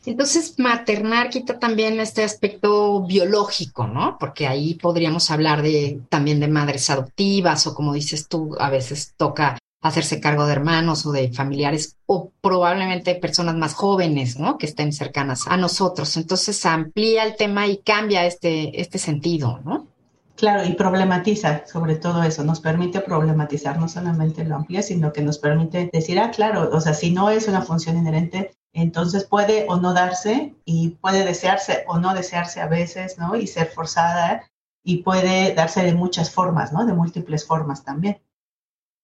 Entonces, 0.05 0.55
maternar 0.57 1.29
quita 1.29 1.59
también 1.59 1.99
este 1.99 2.23
aspecto 2.23 3.03
biológico, 3.03 3.87
¿no? 3.87 4.17
Porque 4.19 4.47
ahí 4.47 4.75
podríamos 4.75 5.31
hablar 5.31 5.61
de 5.61 6.01
también 6.09 6.39
de 6.39 6.47
madres 6.47 6.89
adoptivas 6.89 7.65
o 7.67 7.73
como 7.73 7.93
dices 7.93 8.27
tú, 8.27 8.55
a 8.59 8.69
veces 8.69 9.13
toca 9.15 9.57
hacerse 9.81 10.21
cargo 10.21 10.45
de 10.45 10.53
hermanos 10.53 11.05
o 11.05 11.11
de 11.11 11.31
familiares 11.31 11.97
o 12.05 12.31
probablemente 12.41 13.15
personas 13.15 13.55
más 13.55 13.73
jóvenes, 13.73 14.39
¿no? 14.39 14.57
Que 14.57 14.65
estén 14.65 14.93
cercanas 14.93 15.45
a 15.47 15.57
nosotros. 15.57 16.15
Entonces 16.17 16.65
amplía 16.65 17.23
el 17.23 17.35
tema 17.35 17.67
y 17.67 17.77
cambia 17.77 18.25
este, 18.25 18.79
este 18.81 18.97
sentido, 18.97 19.59
¿no? 19.65 19.87
Claro, 20.35 20.65
y 20.65 20.73
problematiza 20.73 21.63
sobre 21.67 21.95
todo 21.95 22.23
eso, 22.23 22.43
nos 22.43 22.59
permite 22.59 23.01
problematizar, 23.01 23.77
no 23.77 23.87
solamente 23.87 24.43
lo 24.43 24.55
amplía, 24.55 24.81
sino 24.81 25.13
que 25.13 25.21
nos 25.21 25.37
permite 25.37 25.89
decir, 25.93 26.19
ah, 26.19 26.31
claro, 26.31 26.69
o 26.73 26.81
sea, 26.81 26.93
si 26.93 27.11
no 27.11 27.29
es 27.29 27.47
una 27.47 27.61
función 27.61 27.97
inherente, 27.97 28.51
entonces 28.73 29.23
puede 29.25 29.65
o 29.69 29.77
no 29.77 29.93
darse 29.93 30.55
y 30.65 30.89
puede 30.89 31.23
desearse 31.23 31.85
o 31.87 31.99
no 31.99 32.13
desearse 32.13 32.59
a 32.59 32.67
veces, 32.67 33.17
¿no? 33.17 33.35
Y 33.35 33.47
ser 33.47 33.67
forzada 33.67 34.49
y 34.83 35.03
puede 35.03 35.53
darse 35.53 35.83
de 35.83 35.93
muchas 35.93 36.31
formas, 36.31 36.73
¿no? 36.73 36.85
De 36.85 36.93
múltiples 36.93 37.45
formas 37.45 37.83
también. 37.83 38.19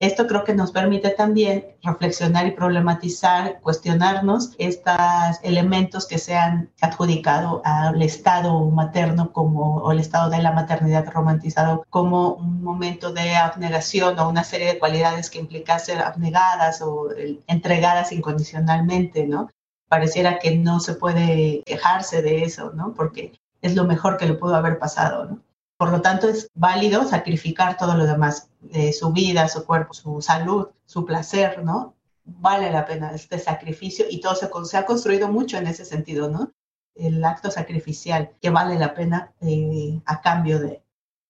Esto 0.02 0.28
creo 0.28 0.46
que 0.46 0.54
nos 0.54 0.72
permite 0.72 1.10
también 1.10 1.76
reflexionar 1.84 2.48
y 2.48 2.52
problematizar, 2.52 3.60
cuestionarnos 3.60 4.56
estos 4.58 4.96
elementos 5.44 6.08
que 6.08 6.18
se 6.18 6.36
han 6.36 6.72
adjudicado 6.80 7.62
al 7.66 8.02
estado 8.02 8.66
materno 8.70 9.34
como, 9.34 9.76
o 9.80 9.92
el 9.92 10.00
estado 10.00 10.30
de 10.30 10.42
la 10.42 10.54
maternidad 10.54 11.06
romantizado 11.12 11.86
como 11.90 12.36
un 12.36 12.64
momento 12.64 13.12
de 13.12 13.36
abnegación 13.36 14.18
o 14.20 14.30
una 14.30 14.46
serie 14.46 14.68
de 14.68 14.80
cualidades 14.80 15.30
que 15.30 15.40
implica 15.40 15.78
ser 15.80 16.00
abnegadas 16.00 16.82
o 16.82 17.10
entregadas 17.48 18.14
incondicionalmente, 18.14 19.28
¿no? 19.28 19.50
Pareciera 19.90 20.40
que 20.40 20.56
no 20.56 20.80
se 20.80 20.94
puede 20.94 21.64
quejarse 21.66 22.22
de 22.22 22.44
eso, 22.44 22.72
¿no? 22.74 22.94
Porque 22.94 23.34
es 23.62 23.76
lo 23.76 23.84
mejor 23.84 24.18
que 24.18 24.26
le 24.26 24.36
pudo 24.36 24.56
haber 24.56 24.80
pasado, 24.80 25.26
¿no? 25.26 25.42
Por 25.78 25.92
lo 25.92 26.02
tanto, 26.02 26.28
es 26.28 26.52
válido 26.54 27.06
sacrificar 27.06 27.78
todo 27.78 27.96
lo 27.96 28.06
demás, 28.06 28.50
eh, 28.72 28.92
su 28.92 29.12
vida, 29.14 29.48
su 29.48 29.66
cuerpo, 29.66 29.94
su 29.94 30.22
salud, 30.22 30.68
su 30.86 31.06
placer, 31.06 31.64
¿no? 31.64 31.96
Vale 32.26 32.70
la 32.70 32.86
pena 32.86 33.14
este 33.14 33.40
sacrificio 33.40 34.06
y 34.10 34.20
todo 34.20 34.36
se, 34.36 34.78
ha 34.78 34.86
construido 34.86 35.30
mucho 35.30 35.58
en 35.58 35.68
ese 35.68 35.86
sentido, 35.86 36.30
¿no? 36.30 36.52
El 36.96 37.24
acto 37.24 37.50
sacrificial 37.50 38.32
que 38.42 38.50
vale 38.50 38.78
la 38.78 38.94
pena 38.94 39.32
eh, 39.42 40.02
a 40.06 40.22
cambio 40.22 40.60
de. 40.60 40.84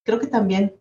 Creo 0.04 0.18
que 0.18 0.26
también 0.26 0.74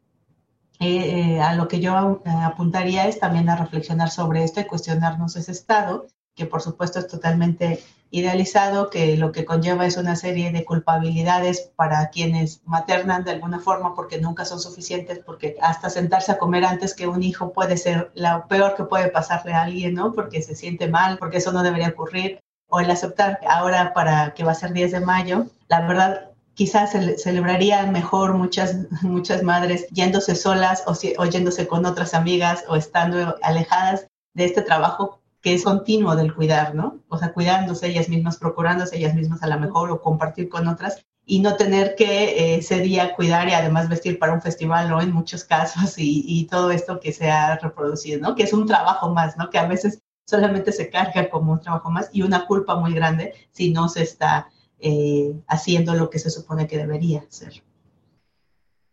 eh, 0.80 1.40
a 1.40 1.54
lo 1.54 1.68
que 1.68 1.80
yo 1.80 1.96
apuntaría 2.26 3.08
es 3.08 3.20
también 3.20 3.50
a 3.50 3.56
reflexionar 3.56 4.10
sobre 4.10 4.44
esto 4.44 4.62
y 4.62 4.66
cuestionarnos 4.66 5.36
ese 5.36 5.52
estado, 5.52 6.08
que 6.36 6.46
por 6.46 6.62
supuesto 6.62 7.00
es 7.00 7.08
totalmente 7.08 7.84
idealizado 8.12 8.90
que 8.90 9.18
lo 9.18 9.32
que 9.32 9.46
conlleva 9.46 9.86
es 9.86 9.98
una 9.98 10.16
serie 10.16 10.52
de 10.52 10.66
culpabilidades 10.66 11.72
para 11.76 12.10
quienes 12.10 12.62
maternan 12.66 13.24
de 13.24 13.32
alguna 13.32 13.60
forma 13.60 13.94
porque 13.94 14.20
nunca 14.20 14.46
son 14.46 14.60
suficientes, 14.60 15.20
porque 15.20 15.58
hasta 15.62 15.90
sentarse 15.90 16.32
a 16.32 16.38
comer 16.40 16.66
antes 16.66 16.96
que 16.96 17.08
un 17.08 17.22
hijo 17.22 17.54
puede 17.54 17.78
ser 17.78 18.12
lo 18.16 18.48
peor 18.48 18.76
que 18.76 18.84
puede 18.84 19.10
pasarle 19.10 19.54
a 19.54 19.64
alguien, 19.64 19.94
¿no? 19.94 20.14
Porque 20.14 20.42
se 20.42 20.56
siente 20.56 20.88
mal, 20.88 21.18
porque 21.20 21.38
eso 21.38 21.52
no 21.52 21.62
debería 21.62 21.90
ocurrir. 21.90 22.40
O 22.72 22.80
el 22.80 22.92
aceptar 22.92 23.40
ahora 23.48 23.94
para 23.94 24.34
que 24.34 24.44
va 24.44 24.52
a 24.52 24.56
ser 24.56 24.74
10 24.74 24.92
de 24.92 25.00
mayo, 25.00 25.48
la 25.70 25.82
verdad 25.82 26.32
quizás 26.54 26.92
celebrarían 27.18 27.92
mejor 27.92 28.34
muchas, 28.34 28.76
muchas 29.02 29.44
madres 29.44 29.88
yéndose 29.90 30.36
solas 30.36 30.84
o, 30.88 30.94
o 31.18 31.26
yéndose 31.26 31.68
con 31.68 31.86
otras 31.86 32.14
amigas 32.14 32.64
o 32.68 32.76
estando 32.76 33.36
alejadas 33.42 34.08
de 34.34 34.46
este 34.46 34.62
trabajo 34.62 35.19
que 35.42 35.54
es 35.54 35.64
continuo 35.64 36.16
del 36.16 36.34
cuidar, 36.34 36.76
¿no? 36.76 37.00
O 37.08 37.18
sea, 37.18 37.34
cuidándose 37.34 37.88
ellas 37.88 38.10
mismas, 38.10 38.38
procurándose 38.38 38.98
ellas 38.98 39.16
mismas 39.16 39.42
a 39.44 39.48
la 39.48 39.58
mejor 39.58 39.92
o 39.92 40.02
compartir 40.02 40.50
con 40.50 40.68
otras 40.68 41.06
y 41.26 41.40
no 41.42 41.56
tener 41.56 41.96
que 41.96 42.06
eh, 42.06 42.56
ese 42.56 42.80
día 42.80 43.16
cuidar 43.16 43.48
y 43.48 43.54
además 43.54 43.88
vestir 43.88 44.18
para 44.20 44.34
un 44.34 44.42
festival, 44.42 44.90
¿no? 44.90 45.00
En 45.02 45.14
muchos 45.14 45.44
casos 45.44 45.94
y, 45.98 46.48
todo 46.50 46.72
esto 46.72 47.00
que 47.00 47.14
se 47.14 47.30
ha 47.30 47.58
reproducido, 47.58 48.20
¿no? 48.20 48.36
Que 48.36 48.44
es 48.44 48.54
un 48.54 48.66
trabajo 48.66 49.14
más, 49.14 49.38
¿no? 49.38 49.50
Que 49.50 49.60
a 49.60 49.68
veces 49.68 50.02
solamente 50.26 50.72
se 50.72 50.90
carga 50.90 51.30
como 51.30 51.54
un 51.54 51.60
trabajo 51.62 51.90
más 51.90 52.10
y 52.12 52.24
una 52.24 52.46
culpa 52.46 52.76
muy 52.76 52.94
grande 52.94 53.34
si 53.52 53.72
no 53.72 53.90
se 53.90 54.04
está 54.04 54.50
eh, 54.80 55.34
haciendo 55.48 55.94
lo 55.94 56.10
que 56.10 56.20
se 56.20 56.30
supone 56.30 56.68
que 56.68 56.78
debería 56.78 57.24
ser. 57.30 57.64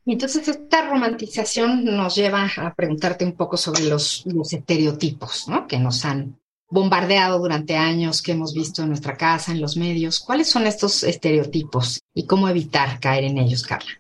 Entonces, 0.07 0.47
esta 0.47 0.89
romantización 0.89 1.85
nos 1.85 2.15
lleva 2.15 2.49
a 2.57 2.75
preguntarte 2.75 3.25
un 3.25 3.33
poco 3.33 3.57
sobre 3.57 3.85
los, 3.85 4.25
estereotipos 4.53 5.49
¿no? 5.49 5.67
que 5.67 5.81
nos 5.81 6.05
han 6.05 6.39
bombardeado 6.71 7.41
durante 7.41 7.77
años, 7.77 8.23
que 8.23 8.33
hemos 8.33 8.55
visto 8.55 8.83
en 8.83 8.89
nuestra 8.89 9.17
casa, 9.17 9.51
en 9.51 9.61
los 9.61 9.77
medios. 9.77 10.21
¿Cuáles 10.21 10.49
son 10.49 10.67
estos 10.67 11.03
estereotipos 11.03 12.01
y 12.15 12.25
cómo 12.25 12.49
evitar 12.49 13.01
caer 13.01 13.25
en 13.25 13.39
ellos, 13.39 13.65
Carla? 13.65 13.91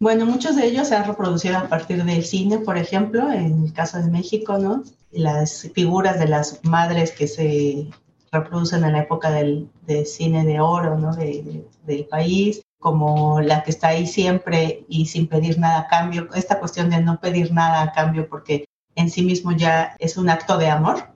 Bueno, 0.00 0.26
muchos 0.26 0.56
de 0.56 0.66
ellos 0.66 0.88
se 0.88 0.94
han 0.94 1.06
reproducido 1.06 1.58
a 1.58 1.68
partir 1.68 2.02
del 2.04 2.24
cine, 2.24 2.58
por 2.58 2.78
ejemplo, 2.78 3.30
en 3.30 3.64
el 3.64 3.72
caso 3.72 3.98
de 3.98 4.10
México, 4.10 4.58
¿no? 4.58 4.84
Las 5.10 5.68
figuras 5.74 6.18
de 6.18 6.28
las 6.28 6.64
madres 6.64 7.10
que 7.10 7.26
se 7.26 7.90
reproducen 8.32 8.84
en 8.84 8.92
la 8.92 9.00
época 9.00 9.30
del, 9.30 9.68
cine 10.06 10.44
de 10.44 10.60
oro, 10.60 10.96
¿no? 10.98 11.14
del 11.14 12.06
país, 12.08 12.62
como 12.80 13.40
la 13.42 13.62
que 13.62 13.70
está 13.70 13.88
ahí 13.88 14.06
siempre 14.06 14.84
y 14.88 15.06
sin 15.06 15.28
pedir 15.28 15.58
nada 15.58 15.80
a 15.80 15.86
cambio, 15.86 16.28
esta 16.34 16.58
cuestión 16.58 16.90
de 16.90 17.00
no 17.00 17.20
pedir 17.20 17.52
nada 17.52 17.82
a 17.82 17.92
cambio 17.92 18.28
porque 18.28 18.64
en 18.96 19.10
sí 19.10 19.22
mismo 19.22 19.52
ya 19.52 19.94
es 19.98 20.16
un 20.16 20.30
acto 20.30 20.56
de 20.58 20.68
amor. 20.68 21.14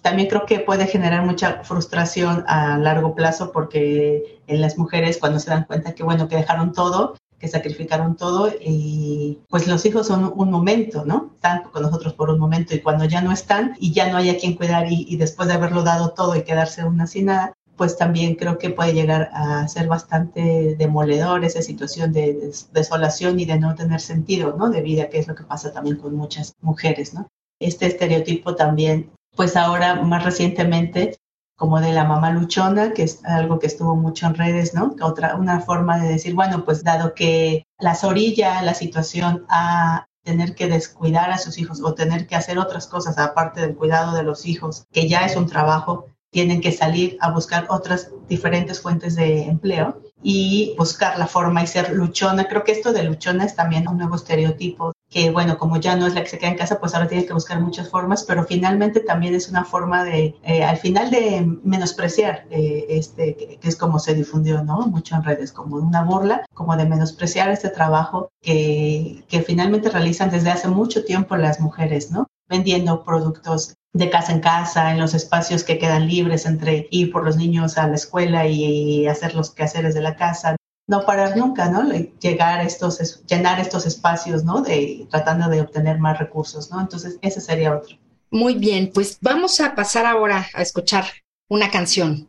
También 0.00 0.28
creo 0.28 0.46
que 0.46 0.60
puede 0.60 0.86
generar 0.86 1.24
mucha 1.26 1.62
frustración 1.62 2.44
a 2.48 2.78
largo 2.78 3.14
plazo 3.14 3.52
porque 3.52 4.40
en 4.46 4.60
las 4.62 4.78
mujeres 4.78 5.18
cuando 5.18 5.38
se 5.38 5.50
dan 5.50 5.64
cuenta 5.64 5.94
que 5.94 6.02
bueno, 6.02 6.26
que 6.26 6.36
dejaron 6.36 6.72
todo, 6.72 7.16
que 7.38 7.48
sacrificaron 7.48 8.16
todo 8.16 8.50
y 8.58 9.40
pues 9.50 9.68
los 9.68 9.84
hijos 9.84 10.06
son 10.06 10.32
un 10.34 10.50
momento, 10.50 11.04
¿no? 11.04 11.32
Están 11.34 11.64
con 11.64 11.82
nosotros 11.82 12.14
por 12.14 12.30
un 12.30 12.40
momento 12.40 12.74
y 12.74 12.80
cuando 12.80 13.04
ya 13.04 13.20
no 13.20 13.30
están 13.30 13.76
y 13.78 13.92
ya 13.92 14.10
no 14.10 14.16
hay 14.16 14.30
a 14.30 14.38
quien 14.38 14.54
cuidar 14.54 14.90
y, 14.90 15.04
y 15.06 15.16
después 15.18 15.48
de 15.48 15.54
haberlo 15.54 15.82
dado 15.82 16.10
todo 16.14 16.34
y 16.34 16.44
quedarse 16.44 16.84
una 16.84 17.06
sin 17.06 17.26
nada, 17.26 17.52
pues 17.78 17.96
también 17.96 18.34
creo 18.34 18.58
que 18.58 18.70
puede 18.70 18.92
llegar 18.92 19.30
a 19.32 19.66
ser 19.68 19.86
bastante 19.86 20.74
demoledor 20.76 21.44
esa 21.44 21.62
situación 21.62 22.12
de 22.12 22.52
desolación 22.72 23.40
y 23.40 23.46
de 23.46 23.58
no 23.58 23.74
tener 23.74 24.00
sentido, 24.00 24.54
¿no? 24.58 24.68
De 24.68 24.82
vida, 24.82 25.08
que 25.08 25.18
es 25.18 25.28
lo 25.28 25.34
que 25.34 25.44
pasa 25.44 25.72
también 25.72 25.96
con 25.96 26.14
muchas 26.14 26.52
mujeres, 26.60 27.14
¿no? 27.14 27.28
Este 27.60 27.86
estereotipo 27.86 28.56
también, 28.56 29.10
pues 29.34 29.56
ahora 29.56 30.02
más 30.02 30.24
recientemente, 30.24 31.16
como 31.56 31.80
de 31.80 31.92
la 31.92 32.04
mamá 32.04 32.30
luchona, 32.30 32.92
que 32.92 33.04
es 33.04 33.24
algo 33.24 33.58
que 33.58 33.68
estuvo 33.68 33.96
mucho 33.96 34.26
en 34.26 34.34
redes, 34.34 34.74
¿no? 34.74 34.94
Otra, 35.00 35.36
una 35.36 35.60
forma 35.60 35.98
de 35.98 36.08
decir, 36.08 36.34
bueno, 36.34 36.64
pues 36.64 36.84
dado 36.84 37.14
que 37.14 37.64
las 37.78 38.04
orilla 38.04 38.60
la 38.62 38.74
situación 38.74 39.46
a 39.48 40.06
tener 40.24 40.54
que 40.54 40.68
descuidar 40.68 41.30
a 41.30 41.38
sus 41.38 41.58
hijos 41.58 41.80
o 41.82 41.94
tener 41.94 42.26
que 42.26 42.36
hacer 42.36 42.58
otras 42.58 42.86
cosas 42.86 43.18
aparte 43.18 43.60
del 43.60 43.76
cuidado 43.76 44.14
de 44.14 44.24
los 44.24 44.46
hijos, 44.46 44.84
que 44.92 45.08
ya 45.08 45.24
es 45.24 45.36
un 45.36 45.46
trabajo, 45.46 46.06
tienen 46.30 46.60
que 46.60 46.72
salir 46.72 47.16
a 47.20 47.30
buscar 47.30 47.66
otras 47.70 48.10
diferentes 48.28 48.80
fuentes 48.80 49.16
de 49.16 49.44
empleo 49.44 50.02
y 50.22 50.74
buscar 50.76 51.18
la 51.18 51.26
forma 51.26 51.62
y 51.62 51.66
ser 51.66 51.92
luchona. 51.92 52.48
Creo 52.48 52.64
que 52.64 52.72
esto 52.72 52.92
de 52.92 53.04
luchona 53.04 53.44
es 53.44 53.56
también 53.56 53.88
un 53.88 53.98
nuevo 53.98 54.16
estereotipo 54.16 54.92
que, 55.10 55.30
bueno, 55.30 55.56
como 55.58 55.78
ya 55.78 55.96
no 55.96 56.06
es 56.06 56.14
la 56.14 56.22
que 56.22 56.28
se 56.28 56.38
queda 56.38 56.50
en 56.50 56.58
casa, 56.58 56.78
pues 56.78 56.94
ahora 56.94 57.08
tiene 57.08 57.26
que 57.26 57.32
buscar 57.32 57.60
muchas 57.60 57.88
formas, 57.88 58.24
pero 58.24 58.44
finalmente 58.44 59.00
también 59.00 59.34
es 59.34 59.48
una 59.48 59.64
forma 59.64 60.04
de, 60.04 60.34
eh, 60.42 60.62
al 60.62 60.76
final 60.76 61.10
de 61.10 61.46
menospreciar, 61.62 62.46
eh, 62.50 62.86
este, 62.90 63.34
que, 63.36 63.68
es 63.68 63.76
como 63.76 63.98
se 63.98 64.14
difundió, 64.14 64.62
¿no? 64.62 64.86
Mucho 64.86 65.16
en 65.16 65.24
redes, 65.24 65.52
como 65.52 65.76
una 65.76 66.02
burla, 66.02 66.44
como 66.54 66.76
de 66.76 66.84
menospreciar 66.84 67.48
este 67.50 67.70
trabajo 67.70 68.30
que, 68.42 69.24
que 69.28 69.42
finalmente 69.42 69.90
realizan 69.90 70.30
desde 70.30 70.50
hace 70.50 70.68
mucho 70.68 71.04
tiempo 71.04 71.36
las 71.36 71.60
mujeres, 71.60 72.10
¿no? 72.10 72.26
Vendiendo 72.48 73.02
productos 73.02 73.74
de 73.92 74.10
casa 74.10 74.32
en 74.32 74.40
casa, 74.40 74.92
en 74.92 74.98
los 74.98 75.14
espacios 75.14 75.64
que 75.64 75.78
quedan 75.78 76.06
libres 76.06 76.46
entre 76.46 76.86
ir 76.90 77.10
por 77.10 77.24
los 77.24 77.36
niños 77.36 77.78
a 77.78 77.88
la 77.88 77.94
escuela 77.94 78.46
y 78.46 79.06
hacer 79.06 79.34
los 79.34 79.50
quehaceres 79.50 79.94
de 79.94 80.02
la 80.02 80.16
casa. 80.16 80.56
No 80.88 81.06
parar 81.06 81.36
nunca, 81.36 81.68
¿no? 81.70 81.88
Llegar 82.20 82.58
a 82.58 82.64
estos, 82.64 83.24
llenar 83.26 83.60
estos 83.60 83.86
espacios, 83.86 84.42
¿no? 84.42 84.62
De, 84.62 85.06
tratando 85.10 85.48
de 85.48 85.60
obtener 85.60 86.00
más 86.00 86.18
recursos, 86.18 86.70
¿no? 86.70 86.80
Entonces, 86.80 87.18
ese 87.22 87.40
sería 87.40 87.76
otro. 87.76 87.96
Muy 88.30 88.54
bien, 88.54 88.90
pues 88.92 89.18
vamos 89.20 89.60
a 89.60 89.76
pasar 89.76 90.04
ahora 90.04 90.48
a 90.52 90.62
escuchar 90.62 91.04
una 91.48 91.70
canción. 91.70 92.28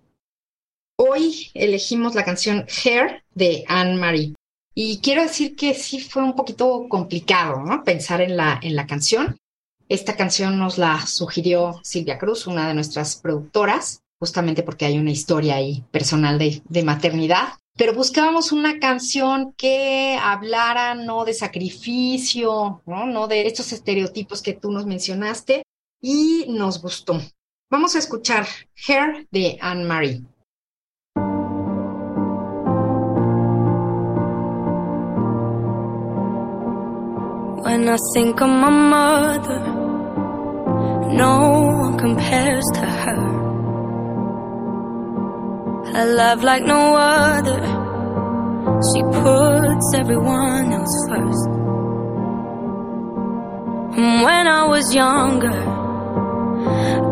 Hoy 0.98 1.50
elegimos 1.56 2.13
la 2.13 2.24
canción 2.24 2.68
Hair 2.84 3.24
de 3.34 3.66
Anne 3.68 3.96
Marie. 3.96 4.36
Y 4.75 5.00
quiero 5.00 5.24
decir 5.24 5.56
que 5.56 5.74
sí 5.74 6.00
fue 6.00 6.24
un 6.24 6.36
poquito 6.36 6.88
complicado, 6.88 7.63
¿no? 7.63 7.84
Pensar 7.84 8.22
en 8.22 8.38
la, 8.38 8.60
en 8.62 8.75
la 8.75 8.86
canción 8.86 9.39
esta 9.89 10.16
canción 10.16 10.60
nos 10.60 10.78
la 10.78 11.06
sugirió 11.08 11.82
Silvia 11.84 12.20
Cruz, 12.20 12.46
una 12.46 12.68
de 12.68 12.75
nuestras 12.75 13.16
productoras, 13.16 14.04
justamente 14.20 14.62
porque 14.62 14.86
hay 14.86 15.00
una 15.00 15.10
historia 15.10 15.56
ahí 15.56 15.84
personal 15.89 16.38
de, 16.38 16.84
maternidad. 16.84 17.54
Pero 17.80 17.94
buscábamos 17.94 18.52
una 18.52 18.78
canción 18.78 19.54
que 19.54 20.20
hablara 20.22 20.96
no 20.96 21.24
de 21.24 21.34
sacrificio, 21.34 22.82
¿no? 22.86 23.06
no 23.06 23.30
de 23.30 23.48
estos 23.48 23.72
estereotipos 23.72 24.42
que 24.42 24.52
tú 24.52 24.70
nos 24.70 24.86
mencionaste 24.86 25.64
y 26.02 26.46
nos 26.50 26.82
gustó. 26.82 27.22
Vamos 27.72 27.96
a 27.96 28.00
escuchar 28.00 28.46
Hair 28.86 29.30
de 29.32 29.58
Anne 29.62 29.86
Marie. 29.86 30.26
When 37.64 37.88
I 37.88 37.98
think 38.14 38.42
of 38.42 38.50
my 38.50 38.70
mother, 38.70 39.62
no 41.14 41.62
one 41.62 41.98
compares 41.98 42.66
to 42.74 42.82
her. 42.82 43.38
A 45.91 46.05
love 46.05 46.43
like 46.43 46.63
no 46.63 46.96
other, 46.96 47.60
she 48.93 49.01
puts 49.01 49.93
everyone 49.96 50.72
else 50.72 50.96
first. 51.10 51.50
And 53.98 54.22
when 54.22 54.48
I 54.48 54.65
was 54.65 54.93
younger, 54.93 55.60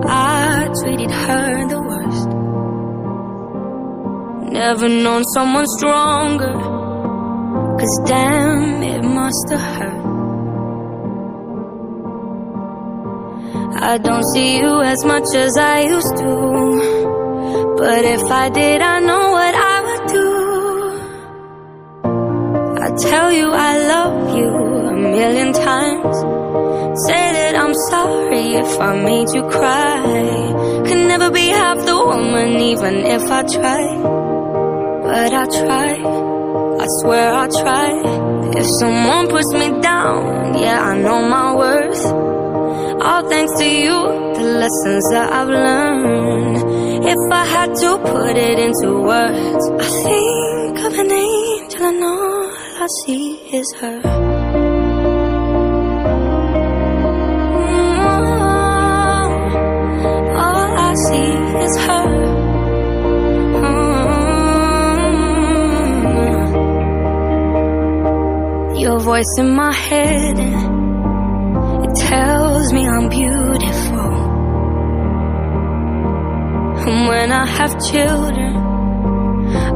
I 0.07 0.69
treated 0.79 1.09
her 1.09 1.67
the 1.67 1.81
worst. 1.81 2.29
Never 4.53 4.87
known 4.87 5.23
someone 5.33 5.65
stronger, 5.77 6.53
cause 7.79 7.99
damn, 8.05 8.83
it 8.83 9.03
must 9.03 9.49
have 9.49 9.59
hurt. 9.59 10.07
I 13.81 13.97
don't 13.97 14.23
see 14.33 14.57
you 14.59 14.81
as 14.81 15.03
much 15.03 15.25
as 15.35 15.57
I 15.57 15.81
used 15.81 16.15
to. 16.17 17.66
But 17.77 18.03
if 18.03 18.23
I 18.23 18.49
did, 18.49 18.81
I 18.81 18.99
know 18.99 19.29
what 19.37 19.53
I 19.53 19.75
would 19.85 20.03
do. 20.17 20.29
I 22.85 22.87
tell 23.09 23.31
you 23.31 23.51
I 23.51 23.77
love 23.93 24.35
you 24.35 24.49
a 24.93 24.93
million 24.93 25.53
times. 25.53 26.17
Say 27.05 27.23
that 27.37 27.55
I'm 27.55 27.75
sorry 27.91 28.55
if 28.55 28.79
I 28.79 28.91
made 29.03 29.29
you 29.29 29.43
cry. 29.47 30.01
Can 30.87 31.07
never 31.07 31.29
be 31.29 31.47
half 31.49 31.77
the 31.85 31.95
woman, 31.95 32.59
even 32.71 32.95
if 33.05 33.21
I 33.29 33.43
try. 33.43 33.83
But 35.03 35.31
I 35.41 35.45
try, 35.45 35.89
I 36.83 36.85
swear 36.99 37.31
I 37.31 37.47
try. 37.61 37.91
If 38.59 38.65
someone 38.79 39.27
puts 39.27 39.53
me 39.53 39.69
down, 39.81 40.57
yeah, 40.57 40.81
I 40.81 40.97
know 40.97 41.21
my 41.21 41.53
worth. 41.53 42.05
All 43.05 43.29
thanks 43.29 43.53
to 43.59 43.65
you, 43.69 43.97
the 44.33 44.43
lessons 44.63 45.09
that 45.11 45.31
I've 45.31 45.47
learned. 45.47 46.66
If 46.99 47.31
I 47.31 47.45
had 47.45 47.75
to 47.75 47.97
put 47.99 48.35
it 48.37 48.57
into 48.59 49.01
words, 49.01 49.69
I 49.79 49.87
think 50.03 50.79
of 50.79 50.93
an 50.93 51.11
angel 51.11 51.83
and 51.85 52.03
all 52.03 52.51
I 52.83 52.87
see 53.05 53.35
is 53.53 53.73
her. 53.79 54.01
Mm, 58.97 60.35
all 60.45 60.69
I 60.89 60.93
see 61.05 61.33
is 61.65 61.77
her. 61.87 62.07
Mm. 68.67 68.81
Your 68.81 68.99
voice 68.99 69.33
in 69.37 69.49
my 69.55 69.73
head 69.73 70.37
it 71.85 71.95
tells 71.95 72.73
me 72.73 72.87
I'm 72.87 73.07
beautiful. 73.09 73.86
And 76.87 77.05
when 77.09 77.33
I 77.33 77.45
have 77.45 77.73
children, 77.91 78.55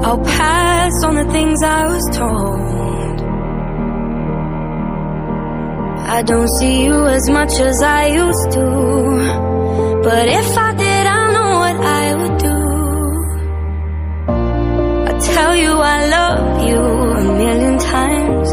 I'll 0.05 0.23
pass 0.23 1.03
on 1.03 1.15
the 1.15 1.25
things 1.25 1.61
I 1.61 1.85
was 1.87 2.05
told. 2.15 3.17
I 6.17 6.21
don't 6.23 6.47
see 6.47 6.85
you 6.85 7.05
as 7.07 7.29
much 7.29 7.59
as 7.59 7.81
I 7.81 8.07
used 8.23 8.51
to. 8.51 8.65
But 10.07 10.25
if 10.29 10.57
I 10.57 10.73
did, 10.83 11.05
I 11.19 11.23
know 11.35 11.51
what 11.63 11.77
I 11.99 12.05
would 12.19 12.37
do. 12.47 12.59
I 15.09 15.13
tell 15.33 15.53
you 15.63 15.71
I 15.95 15.97
love 16.17 16.67
you 16.69 16.79
a 16.79 17.23
million 17.43 17.77
times. 17.77 18.49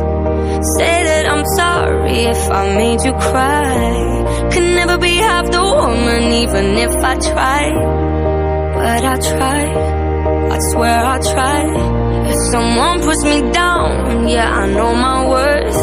Say 0.75 0.97
that 1.11 1.31
I'm 1.31 1.47
sorry 1.55 2.19
if 2.35 2.51
I 2.51 2.75
made 2.75 3.05
you 3.05 3.13
cry. 3.13 4.51
Can 4.51 4.75
never 4.75 4.99
be 4.99 5.15
half 5.31 5.49
the 5.49 5.63
woman, 5.63 6.23
even 6.43 6.67
if 6.87 6.95
I 7.05 7.15
try. 7.33 8.08
But 8.89 9.05
I 9.05 9.17
try, 9.21 9.63
I 10.57 10.59
swear 10.71 10.99
I 11.15 11.19
try. 11.33 11.63
If 12.31 12.37
someone 12.53 13.03
puts 13.03 13.23
me 13.23 13.39
down, 13.53 14.27
yeah, 14.29 14.51
I 14.63 14.67
know 14.77 14.95
my 14.95 15.29
worth. 15.29 15.81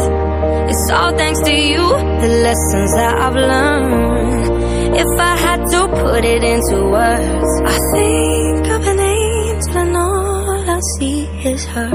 It's 0.72 0.89
all 0.89 1.15
thanks 1.15 1.39
to 1.41 1.54
you, 1.54 1.84
the 2.24 2.32
lessons 2.48 2.91
that 2.98 3.13
I've 3.26 3.36
learned. 3.36 4.96
If 5.04 5.20
I 5.20 5.36
had 5.38 5.62
to 5.74 5.88
put 6.02 6.26
it 6.26 6.44
into 6.44 6.78
words, 6.98 7.52
I 7.74 7.78
think 7.94 8.68
of 8.76 8.88
an 8.88 9.00
angel 9.00 9.78
and 9.84 9.96
all 9.96 10.70
I 10.78 10.80
see 10.98 11.26
is 11.52 11.63
her. 11.65 11.89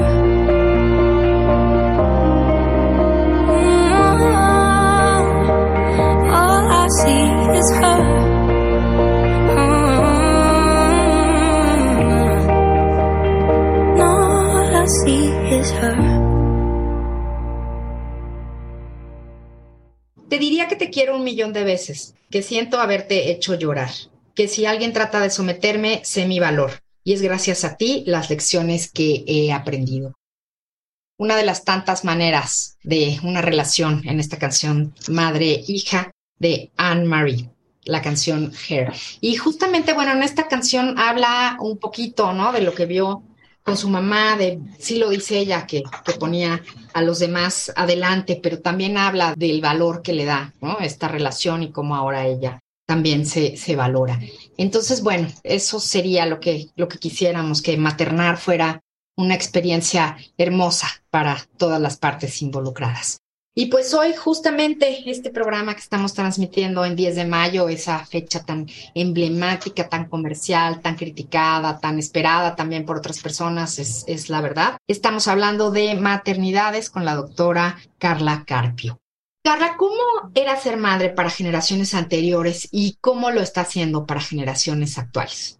Mm-hmm. 3.91 4.31
all 6.39 6.65
I 6.81 6.87
see 7.01 7.25
is 7.59 7.69
her. 7.81 8.10
Te 20.29 20.37
diría 20.37 20.67
que 20.67 20.75
te 20.75 20.89
quiero 20.89 21.15
un 21.15 21.23
millón 21.23 21.53
de 21.53 21.63
veces, 21.63 22.15
que 22.29 22.41
siento 22.41 22.79
haberte 22.79 23.31
hecho 23.31 23.55
llorar, 23.55 23.91
que 24.35 24.47
si 24.47 24.65
alguien 24.65 24.91
trata 24.91 25.21
de 25.21 25.29
someterme, 25.29 26.01
sé 26.03 26.25
mi 26.25 26.39
valor, 26.39 26.81
y 27.03 27.13
es 27.13 27.21
gracias 27.21 27.63
a 27.63 27.77
ti 27.77 28.03
las 28.05 28.29
lecciones 28.29 28.91
que 28.91 29.23
he 29.27 29.53
aprendido. 29.53 30.13
Una 31.17 31.37
de 31.37 31.45
las 31.45 31.63
tantas 31.63 32.03
maneras 32.03 32.77
de 32.83 33.17
una 33.23 33.41
relación 33.41 34.01
en 34.05 34.19
esta 34.19 34.37
canción 34.37 34.93
madre-hija 35.07 36.11
de 36.37 36.71
Anne 36.75 37.05
Marie 37.05 37.49
la 37.85 38.01
canción 38.01 38.51
Hair. 38.69 38.93
Y 39.21 39.35
justamente, 39.35 39.93
bueno, 39.93 40.11
en 40.11 40.23
esta 40.23 40.47
canción 40.47 40.99
habla 40.99 41.57
un 41.59 41.79
poquito, 41.79 42.31
¿no? 42.33 42.51
De 42.51 42.61
lo 42.61 42.75
que 42.75 42.85
vio 42.85 43.23
con 43.63 43.77
su 43.77 43.89
mamá, 43.89 44.35
de, 44.37 44.59
sí 44.79 44.97
lo 44.97 45.09
dice 45.09 45.37
ella, 45.37 45.65
que, 45.67 45.83
que 46.03 46.13
ponía 46.13 46.61
a 46.93 47.01
los 47.01 47.19
demás 47.19 47.71
adelante, 47.75 48.39
pero 48.41 48.59
también 48.59 48.97
habla 48.97 49.33
del 49.37 49.61
valor 49.61 50.01
que 50.01 50.13
le 50.13 50.25
da. 50.25 50.53
Esta 50.79 51.07
relación 51.07 51.63
y 51.63 51.71
cómo 51.71 51.95
ahora 51.95 52.25
ella 52.25 52.59
también 52.87 53.25
se, 53.25 53.55
se 53.55 53.75
valora. 53.75 54.19
Entonces, 54.57 55.01
bueno, 55.01 55.29
eso 55.43 55.79
sería 55.79 56.25
lo 56.25 56.39
que, 56.39 56.67
lo 56.75 56.89
que 56.89 56.97
quisiéramos, 56.97 57.61
que 57.61 57.77
maternar 57.77 58.37
fuera 58.37 58.81
una 59.15 59.33
experiencia 59.33 60.17
hermosa 60.37 60.87
para 61.09 61.37
todas 61.57 61.79
las 61.79 61.97
partes 61.97 62.41
involucradas. 62.41 63.20
Y 63.53 63.65
pues 63.65 63.93
hoy 63.93 64.13
justamente 64.15 65.09
este 65.11 65.29
programa 65.29 65.73
que 65.73 65.81
estamos 65.81 66.13
transmitiendo 66.13 66.85
en 66.85 66.95
10 66.95 67.17
de 67.17 67.25
mayo, 67.25 67.67
esa 67.67 68.05
fecha 68.05 68.45
tan 68.45 68.65
emblemática, 68.95 69.89
tan 69.89 70.07
comercial, 70.07 70.79
tan 70.79 70.95
criticada, 70.95 71.77
tan 71.77 71.99
esperada 71.99 72.55
también 72.55 72.85
por 72.85 72.97
otras 72.97 73.19
personas, 73.19 73.77
es, 73.77 74.29
la 74.29 74.39
verdad. 74.39 74.77
Estamos 74.87 75.27
hablando 75.27 75.69
de 75.69 75.95
maternidades 75.95 76.89
con 76.89 77.03
la 77.03 77.15
doctora 77.15 77.77
Carla 77.97 78.45
Carpio. 78.47 78.99
Carla, 79.43 79.75
¿cómo 79.75 80.31
era 80.33 80.55
ser 80.55 80.77
madre 80.77 81.09
para 81.09 81.29
generaciones 81.29 81.93
anteriores 81.93 82.69
y 82.71 82.97
cómo 83.01 83.31
lo 83.31 83.41
está 83.41 83.61
haciendo 83.61 84.05
para 84.05 84.21
generaciones 84.21 84.97
actuales? 84.97 85.59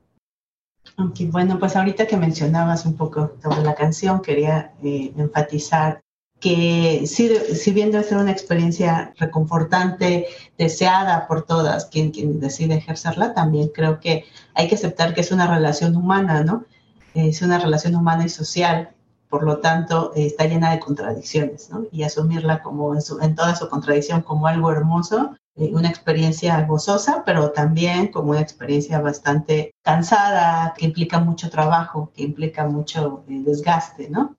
Bueno, 0.95 1.59
pues 1.59 1.75
ahorita 1.75 2.07
que 2.07 2.15
mencionabas 2.15 2.85
un 2.85 2.95
poco 2.95 3.33
sobre 3.43 3.63
la 3.63 3.75
canción, 3.75 4.21
quería 4.21 4.75
eh, 4.81 5.11
enfatizar 5.17 5.99
que 6.41 7.05
si, 7.05 7.71
bien 7.71 7.91
debe 7.91 8.03
ser 8.03 8.17
una 8.17 8.31
experiencia 8.31 9.13
reconfortante, 9.17 10.25
deseada 10.57 11.27
por 11.27 11.43
todas, 11.43 11.85
quien, 11.85 12.09
quien 12.11 12.39
decide 12.39 12.75
ejercerla, 12.75 13.33
también 13.35 13.69
creo 13.69 13.99
que 13.99 14.25
hay 14.55 14.67
que 14.67 14.75
aceptar 14.75 15.13
que 15.13 15.21
es 15.21 15.31
una 15.31 15.47
relación 15.47 15.95
humana, 15.95 16.43
¿no? 16.43 16.65
Es 17.13 17.43
una 17.43 17.59
relación 17.59 17.95
humana 17.95 18.25
y 18.25 18.29
social, 18.29 18.89
por 19.29 19.43
lo 19.43 19.59
tanto 19.59 20.13
está 20.15 20.45
llena 20.45 20.71
de 20.71 20.79
contradicciones, 20.79 21.69
¿no? 21.69 21.85
Y 21.91 22.03
asumirla 22.03 22.63
como 22.63 22.95
en, 22.95 23.03
su, 23.03 23.19
en 23.21 23.35
toda 23.35 23.55
su 23.55 23.69
contradicción 23.69 24.23
como 24.23 24.47
algo 24.47 24.71
hermoso, 24.71 25.35
eh, 25.55 25.69
una 25.73 25.89
experiencia 25.89 26.59
gozosa, 26.65 27.23
pero 27.23 27.51
también 27.51 28.07
como 28.07 28.31
una 28.31 28.41
experiencia 28.41 28.99
bastante 28.99 29.75
cansada, 29.83 30.73
que 30.75 30.85
implica 30.85 31.19
mucho 31.19 31.51
trabajo, 31.51 32.11
que 32.15 32.23
implica 32.23 32.65
mucho 32.67 33.23
eh, 33.27 33.43
desgaste, 33.45 34.09
¿no? 34.09 34.37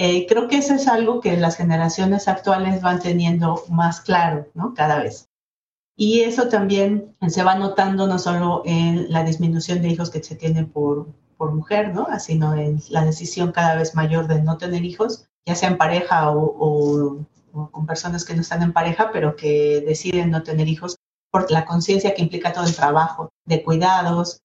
Eh, 0.00 0.26
creo 0.28 0.46
que 0.46 0.58
eso 0.58 0.74
es 0.74 0.86
algo 0.86 1.20
que 1.20 1.36
las 1.36 1.56
generaciones 1.56 2.28
actuales 2.28 2.80
van 2.80 3.00
teniendo 3.00 3.64
más 3.68 4.00
claro, 4.00 4.46
¿no? 4.54 4.72
Cada 4.72 5.02
vez. 5.02 5.28
Y 5.96 6.20
eso 6.20 6.48
también 6.48 7.16
se 7.26 7.42
va 7.42 7.56
notando 7.56 8.06
no 8.06 8.20
solo 8.20 8.62
en 8.64 9.10
la 9.10 9.24
disminución 9.24 9.82
de 9.82 9.88
hijos 9.88 10.10
que 10.10 10.22
se 10.22 10.36
tiene 10.36 10.64
por, 10.64 11.08
por 11.36 11.52
mujer, 11.52 11.92
¿no? 11.92 12.06
Sino 12.20 12.54
en 12.54 12.80
la 12.90 13.04
decisión 13.04 13.50
cada 13.50 13.74
vez 13.74 13.96
mayor 13.96 14.28
de 14.28 14.40
no 14.40 14.56
tener 14.56 14.84
hijos, 14.84 15.26
ya 15.44 15.56
sea 15.56 15.68
en 15.68 15.78
pareja 15.78 16.30
o, 16.30 17.26
o 17.52 17.70
con 17.72 17.84
personas 17.84 18.24
que 18.24 18.36
no 18.36 18.42
están 18.42 18.62
en 18.62 18.72
pareja, 18.72 19.10
pero 19.12 19.34
que 19.34 19.82
deciden 19.84 20.30
no 20.30 20.44
tener 20.44 20.68
hijos 20.68 20.94
por 21.32 21.50
la 21.50 21.64
conciencia 21.64 22.14
que 22.14 22.22
implica 22.22 22.52
todo 22.52 22.66
el 22.66 22.76
trabajo 22.76 23.30
de 23.46 23.64
cuidados, 23.64 24.42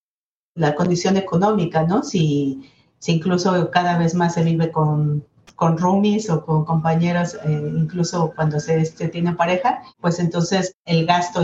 la 0.56 0.74
condición 0.74 1.16
económica, 1.16 1.84
¿no? 1.84 2.02
Si, 2.02 2.68
si 2.98 3.12
incluso 3.12 3.70
cada 3.70 3.96
vez 3.98 4.16
más 4.16 4.34
se 4.34 4.42
vive 4.42 4.72
con, 4.72 5.24
con 5.54 5.78
roomies 5.78 6.30
o 6.30 6.44
con 6.44 6.64
compañeros, 6.64 7.34
eh, 7.44 7.72
incluso 7.76 8.32
cuando 8.34 8.60
se, 8.60 8.84
se, 8.84 9.08
tiene 9.08 9.34
pareja, 9.34 9.82
pues 10.00 10.18
entonces 10.18 10.74
el 10.84 11.06
gasto 11.06 11.42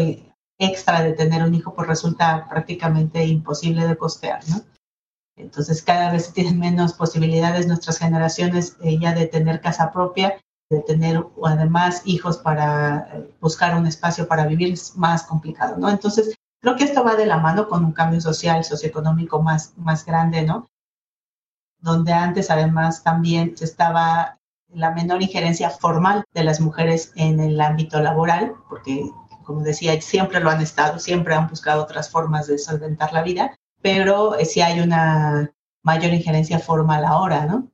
extra 0.59 1.03
de 1.03 1.13
tener 1.13 1.43
un 1.43 1.55
hijo 1.55 1.75
pues 1.75 1.89
resulta 1.89 2.47
prácticamente 2.49 3.25
imposible 3.25 3.87
de 3.87 3.97
costear, 3.97 4.41
¿no? 4.49 4.63
Entonces 5.37 5.83
cada 5.83 6.13
vez 6.13 6.33
tienen 6.33 6.59
menos 6.59 6.93
posibilidades 6.93 7.67
nuestras 7.67 7.99
generaciones 7.99 8.77
eh, 8.83 8.99
ya 8.99 9.15
de 9.15 9.27
tener 9.27 9.61
casa 9.61 9.91
propia, 9.91 10.39
de 10.71 10.81
tener 10.81 11.25
además 11.43 12.03
hijos 12.05 12.39
para 12.39 13.09
eh, 13.13 13.31
buscar 13.41 13.77
un 13.77 13.87
espacio 13.87 14.29
para 14.29 14.47
vivir 14.47 14.73
es 14.73 14.97
más 14.97 15.23
complicado, 15.23 15.77
¿no? 15.79 15.89
Entonces 15.89 16.35
creo 16.61 16.77
que 16.77 16.85
esto 16.85 17.03
va 17.03 17.17
de 17.17 17.27
la 17.27 17.39
mano 17.39 17.69
con 17.69 17.85
un 17.85 17.93
cambio 17.93 18.21
social, 18.21 18.65
socioeconómico 18.65 19.43
más, 19.43 19.73
más 19.77 20.05
grande, 20.05 20.43
¿no? 20.43 20.69
Donde 21.81 22.13
antes 22.13 22.51
además 22.51 23.03
también 23.03 23.55
estaba 23.61 24.39
la 24.73 24.93
menor 24.93 25.23
injerencia 25.23 25.71
formal 25.71 26.25
de 26.33 26.45
las 26.45 26.61
mujeres 26.61 27.13
en 27.17 27.41
el 27.41 27.61
ámbito 27.61 28.01
laboral, 28.01 28.55
porque 28.69 29.11
como 29.45 29.63
decía, 29.63 30.01
siempre 30.01 30.41
lo 30.41 30.51
han 30.51 30.61
estado, 30.61 30.99
siempre 30.99 31.35
han 31.35 31.49
buscado 31.49 31.83
otras 31.83 32.09
formas 32.09 32.47
de 32.47 32.59
solventar 32.59 33.13
la 33.13 33.23
vida, 33.23 33.57
pero 33.83 34.39
eh, 34.39 34.45
sí 34.45 34.61
hay 34.61 34.81
una 34.81 35.53
mayor 35.83 36.13
injerencia 36.13 36.59
formal 36.59 37.05
ahora, 37.05 37.47
¿no? 37.47 37.69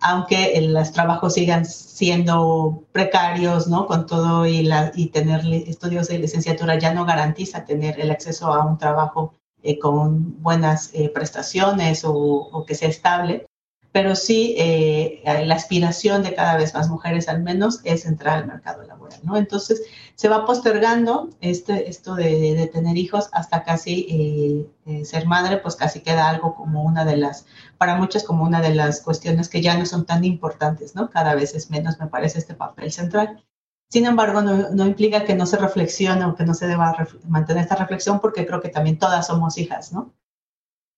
Aunque 0.00 0.60
los 0.62 0.90
trabajos 0.90 1.34
sigan 1.34 1.64
siendo 1.64 2.82
precarios, 2.90 3.68
¿no? 3.68 3.86
Con 3.86 4.06
todo 4.06 4.46
y, 4.46 4.64
la, 4.64 4.90
tener 5.12 5.44
estudios 5.68 6.08
de 6.08 6.18
licenciatura 6.18 6.76
ya 6.76 6.92
no 6.92 7.04
garantiza 7.04 7.64
tener 7.64 8.00
el 8.00 8.10
acceso 8.10 8.52
a 8.52 8.66
un 8.66 8.78
trabajo 8.78 9.34
eh, 9.62 9.78
con 9.78 10.42
buenas 10.42 10.90
eh, 10.94 11.08
prestaciones 11.08 12.04
o, 12.04 12.14
o, 12.14 12.64
que 12.66 12.74
sea 12.74 12.88
estable 12.88 13.46
pero 13.92 14.16
sí 14.16 14.54
eh, 14.58 15.22
la 15.44 15.54
aspiración 15.54 16.22
de 16.22 16.34
cada 16.34 16.56
vez 16.56 16.72
más 16.74 16.88
mujeres 16.88 17.28
al 17.28 17.42
menos 17.42 17.80
es 17.84 18.06
entrar 18.06 18.38
al 18.38 18.46
mercado 18.46 18.82
laboral, 18.84 19.20
¿no? 19.22 19.36
Entonces 19.36 19.82
se 20.14 20.28
va 20.28 20.46
postergando 20.46 21.28
este, 21.40 21.90
esto 21.90 22.14
de, 22.14 22.54
de 22.54 22.66
tener 22.68 22.96
hijos 22.96 23.28
hasta 23.32 23.62
casi 23.62 24.06
eh, 24.08 24.66
eh, 24.86 25.04
ser 25.04 25.26
madre, 25.26 25.58
pues 25.58 25.76
casi 25.76 26.00
queda 26.00 26.28
algo 26.28 26.54
como 26.54 26.82
una 26.82 27.04
de 27.04 27.18
las, 27.18 27.46
para 27.76 27.96
muchas 27.96 28.24
como 28.24 28.44
una 28.44 28.62
de 28.62 28.74
las 28.74 29.02
cuestiones 29.02 29.50
que 29.50 29.60
ya 29.60 29.76
no 29.76 29.84
son 29.84 30.06
tan 30.06 30.24
importantes, 30.24 30.94
¿no? 30.94 31.10
Cada 31.10 31.34
vez 31.34 31.54
es 31.54 31.70
menos, 31.70 32.00
me 32.00 32.06
parece, 32.06 32.38
este 32.38 32.54
papel 32.54 32.90
central. 32.92 33.44
Sin 33.92 34.06
embargo, 34.06 34.40
no, 34.40 34.86
implica 34.86 35.26
que 35.26 35.34
no 35.34 35.44
se 35.44 35.58
reflexione 35.58 36.24
o 36.24 36.34
que 36.34 36.46
no 36.46 36.54
se 36.54 36.66
deba 36.66 36.96
mantener 37.28 37.64
esta 37.64 37.76
reflexión 37.76 38.20
porque 38.20 38.46
creo 38.46 38.62
que 38.62 38.70
también 38.70 38.98
todas 38.98 39.26
somos 39.26 39.58
hijas, 39.58 39.92
¿no? 39.92 40.14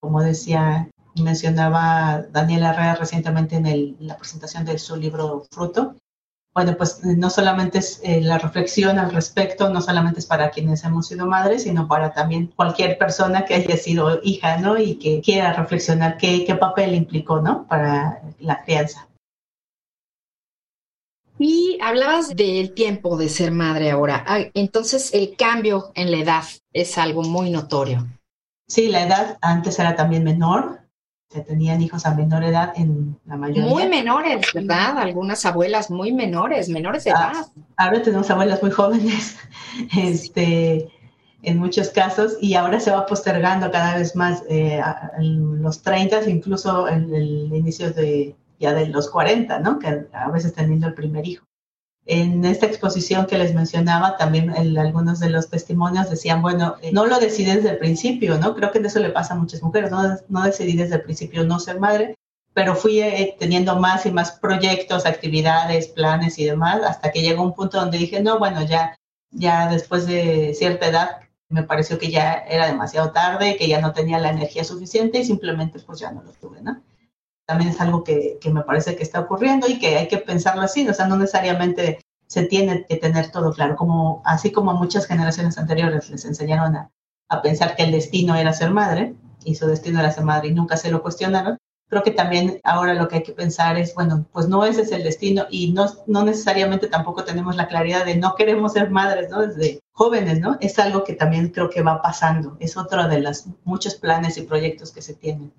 Como 0.01 0.23
decía 0.23 0.89
mencionaba 1.21 2.23
Daniela 2.31 2.71
Herrera 2.71 2.95
recientemente 2.95 3.57
en, 3.57 3.97
la 3.99 4.17
presentación 4.17 4.65
de 4.65 4.79
su 4.79 4.95
libro 4.95 5.45
Fruto. 5.51 5.97
Bueno, 6.55 6.77
pues 6.77 7.01
eh, 7.05 7.17
no 7.17 7.31
solamente 7.31 7.79
es 7.79 8.01
eh, 8.05 8.21
la 8.21 8.39
reflexión 8.39 9.01
al 9.01 9.11
respecto, 9.11 9.71
no 9.71 9.81
solamente 9.83 10.21
es 10.21 10.27
para 10.27 10.51
quienes 10.51 10.85
hemos 10.85 11.09
sido 11.09 11.27
madres, 11.27 11.65
sino 11.65 11.89
para 11.89 12.13
también 12.13 12.53
cualquier 12.55 12.97
persona 12.97 13.45
que 13.45 13.55
haya 13.55 13.77
sido 13.77 14.21
hija, 14.23 14.59
¿no? 14.59 14.79
Y 14.79 15.01
que 15.01 15.21
quiera 15.21 15.53
reflexionar 15.53 16.17
qué, 16.17 16.45
qué 16.45 16.55
papel 16.55 16.95
implicó, 16.95 17.41
¿no? 17.41 17.67
Para 17.67 18.23
la 18.39 18.63
crianza. 18.63 19.09
Y 21.47 21.79
hablabas 21.83 22.35
del 22.35 22.73
tiempo 22.73 23.19
de 23.19 23.29
ser 23.29 23.51
madre 23.51 23.91
ahora. 23.91 24.25
Ah, 24.27 24.39
entonces, 24.55 25.13
el 25.13 25.37
cambio 25.37 25.93
en 25.95 26.11
la 26.11 26.17
edad 26.17 26.45
es 26.73 26.97
algo 26.97 27.23
muy 27.23 27.51
notorio. 27.51 28.07
Sí, 28.67 28.89
la 28.89 29.03
edad 29.03 29.37
antes 29.43 29.79
era 29.79 29.95
también 29.95 30.25
menor, 30.25 30.81
tenían 31.47 31.83
hijos 31.83 32.07
a 32.07 32.15
menor 32.15 32.45
edad 32.45 32.73
en 32.77 33.21
la 33.27 33.37
mayoría. 33.37 33.67
Muy 33.67 33.87
menores, 33.89 34.47
¿verdad? 34.55 34.97
Algunas 34.97 35.45
abuelas 35.45 35.91
muy 35.91 36.13
menores, 36.13 36.71
menores 36.71 37.05
de 37.05 37.11
ah, 37.11 37.33
edad. 37.35 37.47
ahora 37.77 38.01
tenemos 38.01 38.31
abuelas 38.31 38.63
muy 38.63 38.71
jóvenes, 38.71 39.37
este, 39.99 40.89
en 41.43 41.59
muchos 41.59 41.91
casos, 41.91 42.39
y 42.41 42.55
ahora 42.55 42.81
se 42.81 42.91
va 42.91 43.05
postergando 43.05 43.71
cada 43.71 43.99
vez 43.99 44.17
más 44.17 44.43
eh, 44.49 44.81
en 45.19 45.61
los 45.61 45.83
30, 45.83 46.27
incluso 46.31 46.89
en 46.89 47.15
el 47.15 47.53
inicio 47.53 47.93
de 47.93 48.35
ya 48.59 48.73
de 48.75 48.87
los 48.87 49.11
40, 49.11 49.59
¿no? 49.61 49.79
Que 49.79 50.07
a 50.13 50.31
veces 50.31 50.55
teniendo 50.55 50.87
el 50.87 50.95
primer 50.95 51.27
hijo. 51.27 51.47
En 52.07 52.45
esta 52.45 52.67
exposición 52.67 53.27
que 53.27 53.39
les 53.39 53.55
mencionaba, 53.55 54.17
también 54.19 54.55
en 54.55 54.77
algunos 54.77 55.21
de 55.21 55.31
los 55.31 55.49
testimonios 55.49 56.11
decían, 56.11 56.43
bueno, 56.43 56.77
eh, 56.83 56.93
no 56.93 57.07
lo 57.07 57.19
decidí 57.19 57.51
desde 57.53 57.71
el 57.71 57.79
principio, 57.79 58.39
¿no? 58.39 58.55
Creo 58.55 58.71
que 58.71 58.79
eso 58.79 58.99
le 59.01 59.11
pasa 59.11 59.35
a 59.35 59.39
muchas 59.39 59.63
mujeres, 59.63 59.91
no, 59.91 60.03
no 60.29 60.43
decidí 60.43 60.77
desde 60.77 60.97
el 60.97 61.03
principio 61.03 61.45
no 61.45 61.59
ser 61.59 61.81
madre, 61.81 62.15
pero 62.53 62.77
fui 62.77 63.01
eh, 63.01 63.37
teniendo 63.39 63.77
más 63.77 64.05
y 64.07 64.13
más 64.13 64.33
proyectos, 64.33 65.07
actividades, 65.07 65.89
planes 65.89 66.39
y 66.39 66.45
demás, 66.45 66.83
hasta 66.83 67.11
que 67.11 67.23
llegó 67.23 67.43
un 67.43 67.55
punto 67.55 67.81
donde 67.81 67.99
dije, 67.99 68.23
no, 68.23 68.39
bueno, 68.39 68.63
ya, 68.65 68.97
ya 69.31 69.69
después 69.69 70.07
de 70.07 70.55
cierta 70.55 70.89
edad 70.89 71.21
me 71.49 71.63
pareció 71.63 71.99
que 71.99 72.11
ya 72.11 72.35
era 72.35 72.67
demasiado 72.67 73.13
tarde, 73.13 73.57
que 73.57 73.69
ya 73.69 73.81
no 73.81 73.93
tenía 73.93 74.19
la 74.19 74.31
energía 74.31 74.65
suficiente 74.65 75.19
y 75.19 75.25
simplemente 75.25 75.79
pues 75.81 76.01
ya 76.01 76.11
no 76.13 76.23
lo 76.23 76.33
tuve, 76.33 76.61
¿no? 76.63 76.83
También 77.47 77.71
es 77.71 77.81
algo 77.81 78.05
que, 78.05 78.39
que, 78.41 78.51
me 78.51 78.63
parece 78.63 78.97
que 78.97 79.03
está 79.03 79.21
ocurriendo 79.21 79.67
y 79.69 79.79
que 79.79 79.97
hay 79.97 80.09
que 80.09 80.19
pensarlo 80.19 80.63
así, 80.63 80.89
o 80.89 80.95
sea, 80.95 81.07
no 81.07 81.17
necesariamente 81.17 81.99
se 82.27 82.45
tiene 82.45 82.85
que 82.89 82.97
tener 82.97 83.31
todo 83.31 83.53
claro, 83.53 83.77
como 83.77 84.23
así 84.25 84.51
como 84.51 84.75
muchas 84.75 85.07
generaciones 85.07 85.59
anteriores 85.59 86.11
les 86.11 86.25
enseñaron 86.25 86.77
a, 86.77 86.91
a, 87.29 87.43
pensar 87.43 87.77
que 87.77 87.85
el 87.85 87.93
destino 87.93 88.35
era 88.35 88.53
ser 88.53 88.71
madre 88.71 89.15
y 89.45 89.55
su 89.55 89.67
destino 89.67 90.01
era 90.01 90.11
ser 90.11 90.25
madre 90.25 90.49
y 90.49 90.55
nunca 90.55 90.77
se 90.77 90.91
lo 90.91 91.03
cuestionaron. 91.03 91.59
Creo 91.89 92.03
que 92.03 92.11
también 92.11 92.61
ahora 92.65 92.95
lo 92.95 93.09
que 93.09 93.17
hay 93.17 93.23
que 93.23 93.33
pensar 93.33 93.79
es, 93.79 93.95
bueno, 93.95 94.27
pues 94.33 94.49
no 94.49 94.65
ese 94.65 94.83
es 94.83 94.91
el 94.91 95.05
destino 95.05 95.45
y 95.51 95.73
no, 95.73 95.87
no 96.07 96.25
necesariamente 96.25 96.89
tampoco 96.89 97.25
tenemos 97.25 97.57
la 97.57 97.69
claridad 97.69 98.07
de 98.07 98.17
no 98.17 98.35
queremos 98.35 98.73
ser 98.73 98.91
madres, 98.91 99.31
¿no? 99.31 99.47
Desde 99.47 99.81
jóvenes, 99.93 100.41
¿no? 100.41 100.57
Es 100.61 100.79
algo 100.79 101.05
que 101.05 101.13
también 101.13 101.51
creo 101.51 101.69
que 101.69 101.83
va 101.83 102.01
pasando, 102.01 102.57
es 102.59 102.77
otro 102.77 103.07
de 103.07 103.21
los 103.21 103.45
muchos 103.65 103.97
planes 103.97 104.39
y 104.39 104.43
proyectos 104.43 104.93
que 104.93 105.03
se 105.03 105.15
tienen. 105.15 105.53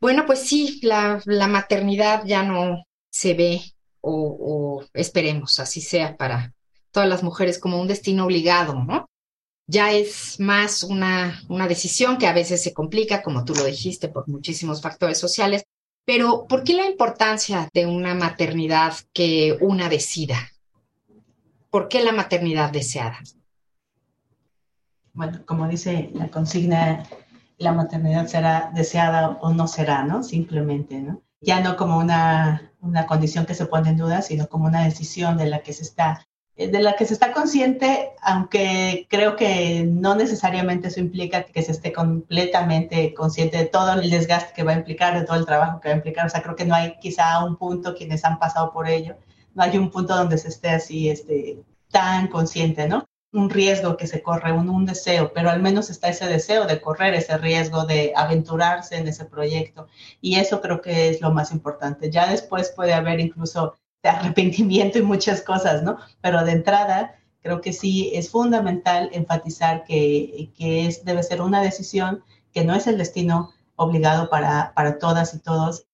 Bueno, 0.00 0.26
pues 0.26 0.40
sí, 0.40 0.80
la, 0.82 1.20
maternidad 1.48 2.24
ya 2.24 2.42
no 2.42 2.84
se 3.10 3.34
ve 3.34 3.60
o, 4.00 4.80
o, 4.82 4.84
esperemos 4.94 5.58
así 5.58 5.80
sea 5.80 6.16
para 6.16 6.54
todas 6.92 7.08
las 7.08 7.22
mujeres 7.22 7.58
como 7.58 7.80
un 7.80 7.88
destino 7.88 8.24
obligado, 8.24 8.74
¿no? 8.74 9.06
Ya 9.66 9.92
es 9.92 10.38
más 10.40 10.82
una, 10.82 11.42
una 11.48 11.68
decisión 11.68 12.16
que 12.16 12.26
a 12.26 12.32
veces 12.32 12.62
se 12.62 12.72
complica, 12.72 13.22
como 13.22 13.44
tú 13.44 13.54
lo 13.54 13.64
dijiste, 13.64 14.08
por 14.08 14.28
muchísimos 14.28 14.80
factores 14.80 15.18
sociales. 15.18 15.64
Pero, 16.06 16.46
¿por 16.48 16.64
qué 16.64 16.72
la 16.72 16.86
importancia 16.86 17.68
de 17.74 17.84
una 17.84 18.14
maternidad 18.14 18.94
que 19.12 19.58
una 19.60 19.90
decida? 19.90 20.50
¿Por 21.70 21.88
qué 21.88 22.02
la 22.02 22.12
maternidad 22.12 22.70
deseada? 22.70 23.18
Bueno, 25.12 25.44
como 25.44 25.68
dice 25.68 26.10
la 26.14 26.30
consigna 26.30 27.04
la 27.58 27.72
maternidad 27.72 28.26
será 28.26 28.70
deseada 28.74 29.38
o 29.40 29.52
no 29.52 29.66
será, 29.68 30.04
¿no? 30.04 30.22
Simplemente, 30.22 31.00
¿no? 31.00 31.22
Ya 31.40 31.60
no 31.60 31.76
como 31.76 31.98
una, 31.98 32.72
una 32.80 33.06
condición 33.06 33.46
que 33.46 33.54
se 33.54 33.66
pone 33.66 33.90
en 33.90 33.96
duda, 33.96 34.22
sino 34.22 34.48
como 34.48 34.66
una 34.66 34.84
decisión 34.84 35.36
de 35.36 35.46
la 35.46 35.60
que 35.60 35.72
se 35.72 35.82
está 35.82 36.28
de 36.66 36.80
la 36.80 36.94
que 36.94 37.06
se 37.06 37.14
está 37.14 37.32
consciente, 37.32 38.10
aunque 38.20 39.06
creo 39.08 39.36
que 39.36 39.84
no 39.84 40.16
necesariamente 40.16 40.88
eso 40.88 40.98
implica 40.98 41.44
que 41.44 41.62
se 41.62 41.70
esté 41.70 41.92
completamente 41.92 43.14
consciente 43.14 43.58
de 43.58 43.66
todo 43.66 43.92
el 43.92 44.10
desgaste 44.10 44.54
que 44.54 44.64
va 44.64 44.72
a 44.72 44.78
implicar, 44.78 45.18
de 45.18 45.24
todo 45.24 45.36
el 45.36 45.46
trabajo 45.46 45.80
que 45.80 45.88
va 45.88 45.94
a 45.94 45.98
implicar. 45.98 46.26
O 46.26 46.28
sea, 46.28 46.42
creo 46.42 46.56
que 46.56 46.64
no 46.64 46.74
hay 46.74 46.98
quizá 47.00 47.44
un 47.44 47.56
punto 47.56 47.94
quienes 47.94 48.24
han 48.24 48.40
pasado 48.40 48.72
por 48.72 48.88
ello, 48.88 49.16
no 49.54 49.62
hay 49.62 49.78
un 49.78 49.90
punto 49.90 50.16
donde 50.16 50.36
se 50.36 50.48
esté 50.48 50.70
así 50.70 51.08
este, 51.08 51.62
tan 51.92 52.26
consciente, 52.26 52.88
¿no? 52.88 53.04
Un 53.32 53.50
riesgo 53.50 53.96
que 53.96 54.06
se 54.06 54.22
corre, 54.22 54.52
un, 54.52 54.68
un, 54.70 54.86
deseo, 54.86 55.32
pero 55.34 55.50
al 55.50 55.60
menos 55.60 55.90
está 55.90 56.08
ese 56.08 56.26
deseo 56.26 56.66
de 56.66 56.80
correr 56.80 57.14
ese 57.14 57.36
riesgo, 57.36 57.84
de 57.84 58.12
aventurarse 58.16 58.96
en 58.96 59.08
ese 59.08 59.24
proyecto. 59.26 59.86
Y 60.20 60.36
eso 60.36 60.60
creo 60.60 60.80
que 60.80 61.10
es 61.10 61.20
lo 61.20 61.30
más 61.32 61.52
importante. 61.52 62.10
Ya 62.10 62.30
después 62.30 62.72
puede 62.74 62.94
haber 62.94 63.20
incluso 63.20 63.76
arrepentimiento 64.02 64.98
y 64.98 65.02
muchas 65.02 65.42
cosas, 65.42 65.82
¿no? 65.82 65.98
Pero 66.20 66.44
de 66.44 66.52
entrada, 66.52 67.16
creo 67.42 67.60
que 67.60 67.72
sí 67.72 68.10
es 68.14 68.30
fundamental 68.30 69.10
enfatizar 69.12 69.84
que, 69.84 70.50
que 70.56 70.86
es, 70.86 71.04
debe 71.04 71.22
ser 71.22 71.42
una 71.42 71.62
decisión, 71.62 72.24
que 72.52 72.64
no 72.64 72.74
es 72.74 72.86
el 72.86 72.98
destino 72.98 73.52
obligado 73.76 74.28
para, 74.30 74.72
para 74.74 74.98
todas 74.98 75.34
y 75.34 75.38
todos. 75.40 75.86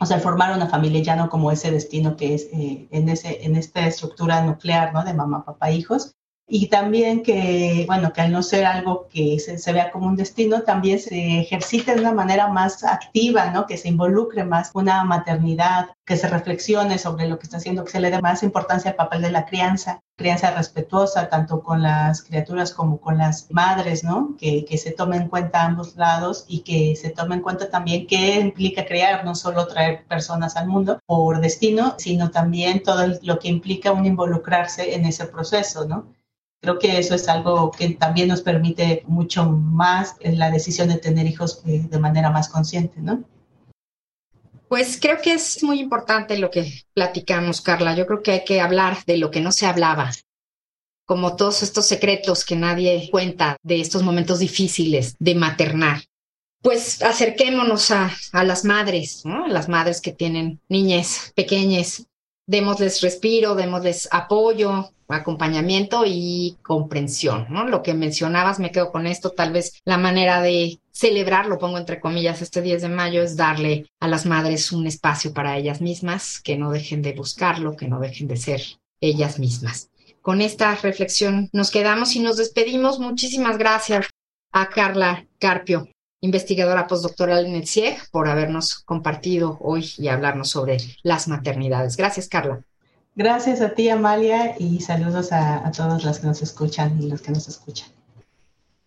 O 0.00 0.06
sea, 0.06 0.18
formar 0.18 0.54
una 0.54 0.68
familia 0.68 1.02
ya 1.02 1.16
no 1.16 1.28
como 1.30 1.52
ese 1.52 1.70
destino 1.70 2.16
que 2.16 2.34
es 2.34 2.48
eh, 2.52 2.88
en, 2.90 3.08
ese, 3.08 3.44
en 3.44 3.56
esta 3.56 3.86
estructura 3.86 4.42
nuclear, 4.42 4.92
¿no? 4.92 5.04
De 5.04 5.14
mamá, 5.14 5.44
papá, 5.44 5.70
hijos, 5.70 6.16
y 6.54 6.66
también 6.66 7.22
que, 7.22 7.84
bueno, 7.86 8.12
que 8.12 8.20
al 8.20 8.30
no 8.30 8.42
ser 8.42 8.66
algo 8.66 9.08
que 9.08 9.38
se, 9.38 9.72
vea 9.72 9.90
como 9.90 10.06
un 10.06 10.16
destino, 10.16 10.60
también 10.60 10.98
se 10.98 11.40
ejercite 11.40 11.94
de 11.94 12.02
una 12.02 12.12
manera 12.12 12.48
más 12.48 12.84
activa, 12.84 13.50
¿no? 13.50 13.64
Que 13.66 13.78
se 13.78 13.88
involucre 13.88 14.44
más 14.44 14.70
una 14.74 15.02
maternidad, 15.02 15.92
que 16.04 16.18
se 16.18 16.28
reflexione 16.28 16.98
sobre 16.98 17.26
lo 17.26 17.38
que 17.38 17.44
está 17.44 17.56
haciendo, 17.56 17.84
que 17.86 17.92
se 17.92 18.00
le 18.00 18.10
dé 18.10 18.20
más 18.20 18.42
importancia 18.42 18.90
al 18.90 18.98
papel 18.98 19.22
de 19.22 19.30
la 19.30 19.46
crianza, 19.46 20.00
crianza 20.14 20.50
respetuosa 20.50 21.30
tanto 21.30 21.62
con 21.62 21.82
las 21.82 22.20
criaturas 22.20 22.74
como 22.74 23.00
con 23.00 23.16
las 23.16 23.50
madres, 23.50 24.04
¿no? 24.04 24.36
Que, 24.38 24.66
que 24.66 24.76
se 24.76 24.90
tome 24.90 25.16
en 25.16 25.28
cuenta 25.28 25.64
ambos 25.64 25.96
lados 25.96 26.44
y 26.48 26.60
que 26.60 26.96
se 26.96 27.08
tome 27.08 27.36
en 27.36 27.40
cuenta 27.40 27.70
también 27.70 28.06
qué 28.06 28.38
implica 28.38 28.84
crear, 28.84 29.24
no 29.24 29.34
solo 29.34 29.66
traer 29.68 30.04
personas 30.04 30.56
al 30.56 30.68
mundo 30.68 31.00
por 31.06 31.40
destino, 31.40 31.94
sino 31.96 32.30
también 32.30 32.82
todo 32.82 33.06
lo 33.22 33.38
que 33.38 33.48
implica 33.48 33.90
un 33.90 34.04
involucrarse 34.04 34.94
en 34.94 35.06
ese 35.06 35.24
proceso, 35.24 35.86
¿no? 35.86 36.12
Creo 36.62 36.78
que 36.78 36.96
eso 36.96 37.16
es 37.16 37.28
algo 37.28 37.72
que 37.72 37.90
también 37.90 38.28
nos 38.28 38.40
permite 38.40 39.02
mucho 39.08 39.44
más 39.44 40.14
en 40.20 40.38
la 40.38 40.48
decisión 40.48 40.88
de 40.88 40.96
tener 40.96 41.26
hijos 41.26 41.60
eh, 41.66 41.84
de 41.90 41.98
manera 41.98 42.30
más 42.30 42.48
consciente, 42.48 43.00
¿no? 43.00 43.24
Pues 44.68 44.96
creo 45.00 45.20
que 45.20 45.32
es 45.32 45.64
muy 45.64 45.80
importante 45.80 46.38
lo 46.38 46.52
que 46.52 46.84
platicamos, 46.94 47.62
Carla. 47.62 47.96
Yo 47.96 48.06
creo 48.06 48.22
que 48.22 48.30
hay 48.30 48.44
que 48.44 48.60
hablar 48.60 48.98
de 49.06 49.16
lo 49.16 49.32
que 49.32 49.40
no 49.40 49.50
se 49.50 49.66
hablaba, 49.66 50.12
como 51.04 51.34
todos 51.34 51.64
estos 51.64 51.84
secretos 51.84 52.44
que 52.44 52.54
nadie 52.54 53.08
cuenta 53.10 53.56
de 53.64 53.80
estos 53.80 54.04
momentos 54.04 54.38
difíciles 54.38 55.16
de 55.18 55.34
maternar. 55.34 56.04
Pues 56.62 57.02
acerquémonos 57.02 57.90
a, 57.90 58.12
a 58.32 58.44
las 58.44 58.64
madres, 58.64 59.22
¿no? 59.24 59.48
las 59.48 59.68
madres 59.68 60.00
que 60.00 60.12
tienen 60.12 60.60
niñas 60.68 61.32
pequeñas, 61.34 62.06
démosles 62.46 63.00
respiro, 63.00 63.54
démosles 63.54 64.08
apoyo, 64.10 64.90
acompañamiento 65.08 66.04
y 66.06 66.56
comprensión, 66.62 67.46
¿no? 67.50 67.66
Lo 67.66 67.82
que 67.82 67.94
mencionabas, 67.94 68.58
me 68.58 68.72
quedo 68.72 68.90
con 68.90 69.06
esto, 69.06 69.30
tal 69.30 69.52
vez 69.52 69.80
la 69.84 69.98
manera 69.98 70.40
de 70.42 70.80
celebrar, 70.90 71.46
lo 71.46 71.58
pongo 71.58 71.78
entre 71.78 72.00
comillas, 72.00 72.42
este 72.42 72.62
10 72.62 72.82
de 72.82 72.88
mayo 72.88 73.22
es 73.22 73.36
darle 73.36 73.86
a 74.00 74.08
las 74.08 74.26
madres 74.26 74.72
un 74.72 74.86
espacio 74.86 75.32
para 75.32 75.56
ellas 75.56 75.80
mismas, 75.80 76.40
que 76.40 76.56
no 76.56 76.70
dejen 76.70 77.02
de 77.02 77.12
buscarlo, 77.12 77.76
que 77.76 77.88
no 77.88 78.00
dejen 78.00 78.28
de 78.28 78.36
ser 78.36 78.62
ellas 79.00 79.38
mismas. 79.38 79.90
Con 80.20 80.40
esta 80.40 80.74
reflexión 80.76 81.50
nos 81.52 81.70
quedamos 81.70 82.14
y 82.14 82.20
nos 82.20 82.36
despedimos. 82.36 83.00
Muchísimas 83.00 83.58
gracias 83.58 84.06
a 84.52 84.68
Carla 84.68 85.26
Carpio, 85.40 85.88
investigadora 86.22 86.86
postdoctoral 86.86 87.44
en 87.44 87.56
el 87.56 87.66
CIEG, 87.66 87.98
por 88.10 88.28
habernos 88.28 88.78
compartido 88.78 89.58
hoy 89.60 89.92
y 89.98 90.08
hablarnos 90.08 90.48
sobre 90.50 90.78
las 91.02 91.28
maternidades. 91.28 91.96
Gracias, 91.96 92.28
Carla. 92.28 92.62
Gracias 93.14 93.60
a 93.60 93.74
ti, 93.74 93.90
Amalia, 93.90 94.54
y 94.58 94.80
saludos 94.80 95.32
a, 95.32 95.70
todas 95.76 96.02
las 96.04 96.20
que 96.20 96.28
nos 96.28 96.40
escuchan 96.40 96.98
y 97.02 97.08
los 97.10 97.20
que 97.20 97.32
nos 97.32 97.46
escuchan. 97.46 97.88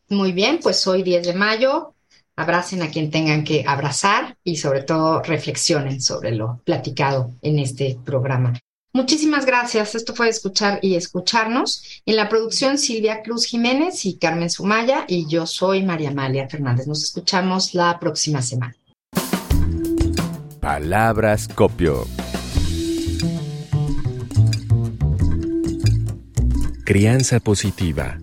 Muy 0.10 0.32
bien, 0.32 0.60
pues 0.64 0.88
hoy 0.88 1.04
10 1.04 1.28
de 1.28 1.34
mayo, 1.34 1.94
abracen 2.36 2.82
a 2.82 2.90
quien 2.90 3.12
tengan 3.12 3.44
que 3.44 3.64
abrazar 3.68 4.38
y 4.44 4.58
sobre 4.58 4.82
todo 4.82 5.22
reflexionen 5.22 6.02
sobre 6.02 6.32
lo 6.32 6.62
platicado 6.64 7.32
en 7.42 7.60
este 7.60 8.00
programa. 8.04 8.54
Muchísimas 8.96 9.46
gracias. 9.46 9.94
Esto 9.94 10.16
fue 10.16 10.30
escuchar 10.30 10.80
y 10.82 10.96
escucharnos. 10.96 12.02
En 12.06 12.16
la 12.16 12.30
producción 12.30 12.78
Silvia 12.78 13.24
Cruz 13.24 13.46
Jiménez 13.46 14.06
y 14.06 14.18
Carmen 14.18 14.50
Sumaya 14.50 15.04
y 15.06 15.28
yo 15.28 15.46
soy 15.46 15.84
María 15.84 16.12
Amalia 16.12 16.48
Fernández. 16.48 16.88
Nos 16.88 17.04
escuchamos 17.04 17.74
la 17.74 18.00
próxima 18.00 18.42
semana. 18.42 18.74
Palabras 20.62 21.50
copio. 21.50 22.08
Crianza 26.86 27.42
positiva. 27.42 28.18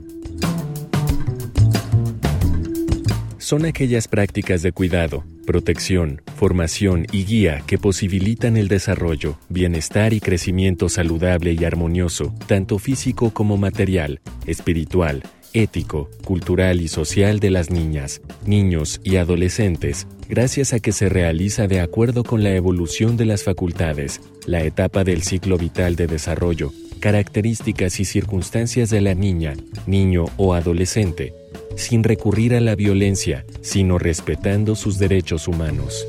Son 3.37 3.67
aquellas 3.67 4.09
prácticas 4.09 4.63
de 4.63 4.73
cuidado, 4.73 5.23
protección, 5.42 6.22
formación 6.37 7.07
y 7.12 7.24
guía 7.24 7.62
que 7.66 7.78
posibilitan 7.78 8.57
el 8.57 8.68
desarrollo, 8.68 9.38
bienestar 9.48 10.12
y 10.12 10.20
crecimiento 10.20 10.88
saludable 10.88 11.52
y 11.52 11.64
armonioso, 11.64 12.35
tanto 12.46 12.78
físico 12.78 13.31
como 13.31 13.57
material, 13.57 14.20
espiritual, 14.46 15.22
ético, 15.52 16.09
cultural 16.24 16.81
y 16.81 16.88
social 16.88 17.40
de 17.40 17.50
las 17.50 17.70
niñas, 17.70 18.22
niños 18.46 19.00
y 19.05 19.16
adolescentes, 19.16 20.07
gracias 20.28 20.72
a 20.72 20.81
que 20.81 20.92
se 20.92 21.09
realiza 21.09 21.66
de 21.66 21.81
acuerdo 21.81 22.24
con 22.24 22.42
la 22.42 22.55
evolución 22.55 23.16
de 23.16 23.26
las 23.26 23.42
facultades, 23.42 24.20
la 24.46 24.62
etapa 24.62 25.05
del 25.05 25.22
ciclo 25.22 25.59
vital 25.59 25.96
de 25.96 26.07
desarrollo, 26.07 26.72
características 27.00 28.00
y 28.00 28.05
circunstancias 28.05 28.88
de 28.88 29.00
la 29.00 29.14
niña, 29.14 29.55
niño 29.87 30.26
o 30.37 30.55
adolescente, 30.55 31.35
sin 31.77 32.05
recurrir 32.05 32.55
a 32.55 32.61
la 32.61 32.75
violencia, 32.75 33.45
sino 33.61 33.99
respetando 33.99 34.75
sus 34.75 34.99
derechos 34.99 35.49
humanos. 35.49 36.07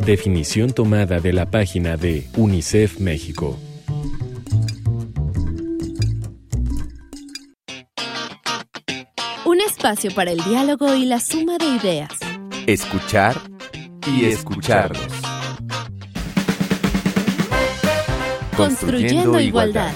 Definición 0.00 0.72
tomada 0.72 1.20
de 1.20 1.32
la 1.32 1.50
página 1.50 1.96
de 1.96 2.26
UNICEF 2.36 2.98
México. 2.98 3.58
Un 9.44 9.60
espacio 9.60 10.10
para 10.14 10.30
el 10.30 10.42
diálogo 10.44 10.94
y 10.94 11.04
la 11.04 11.20
suma 11.20 11.58
de 11.58 11.66
ideas. 11.66 12.10
Escuchar 12.66 13.36
y 14.06 14.24
escucharnos. 14.24 15.12
Construyendo, 18.56 19.40
igualdad. 19.40 19.92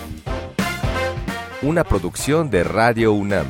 Una 1.62 1.85
producción 1.85 2.51
de 2.51 2.64
Radio 2.64 3.12
UNAM. 3.12 3.46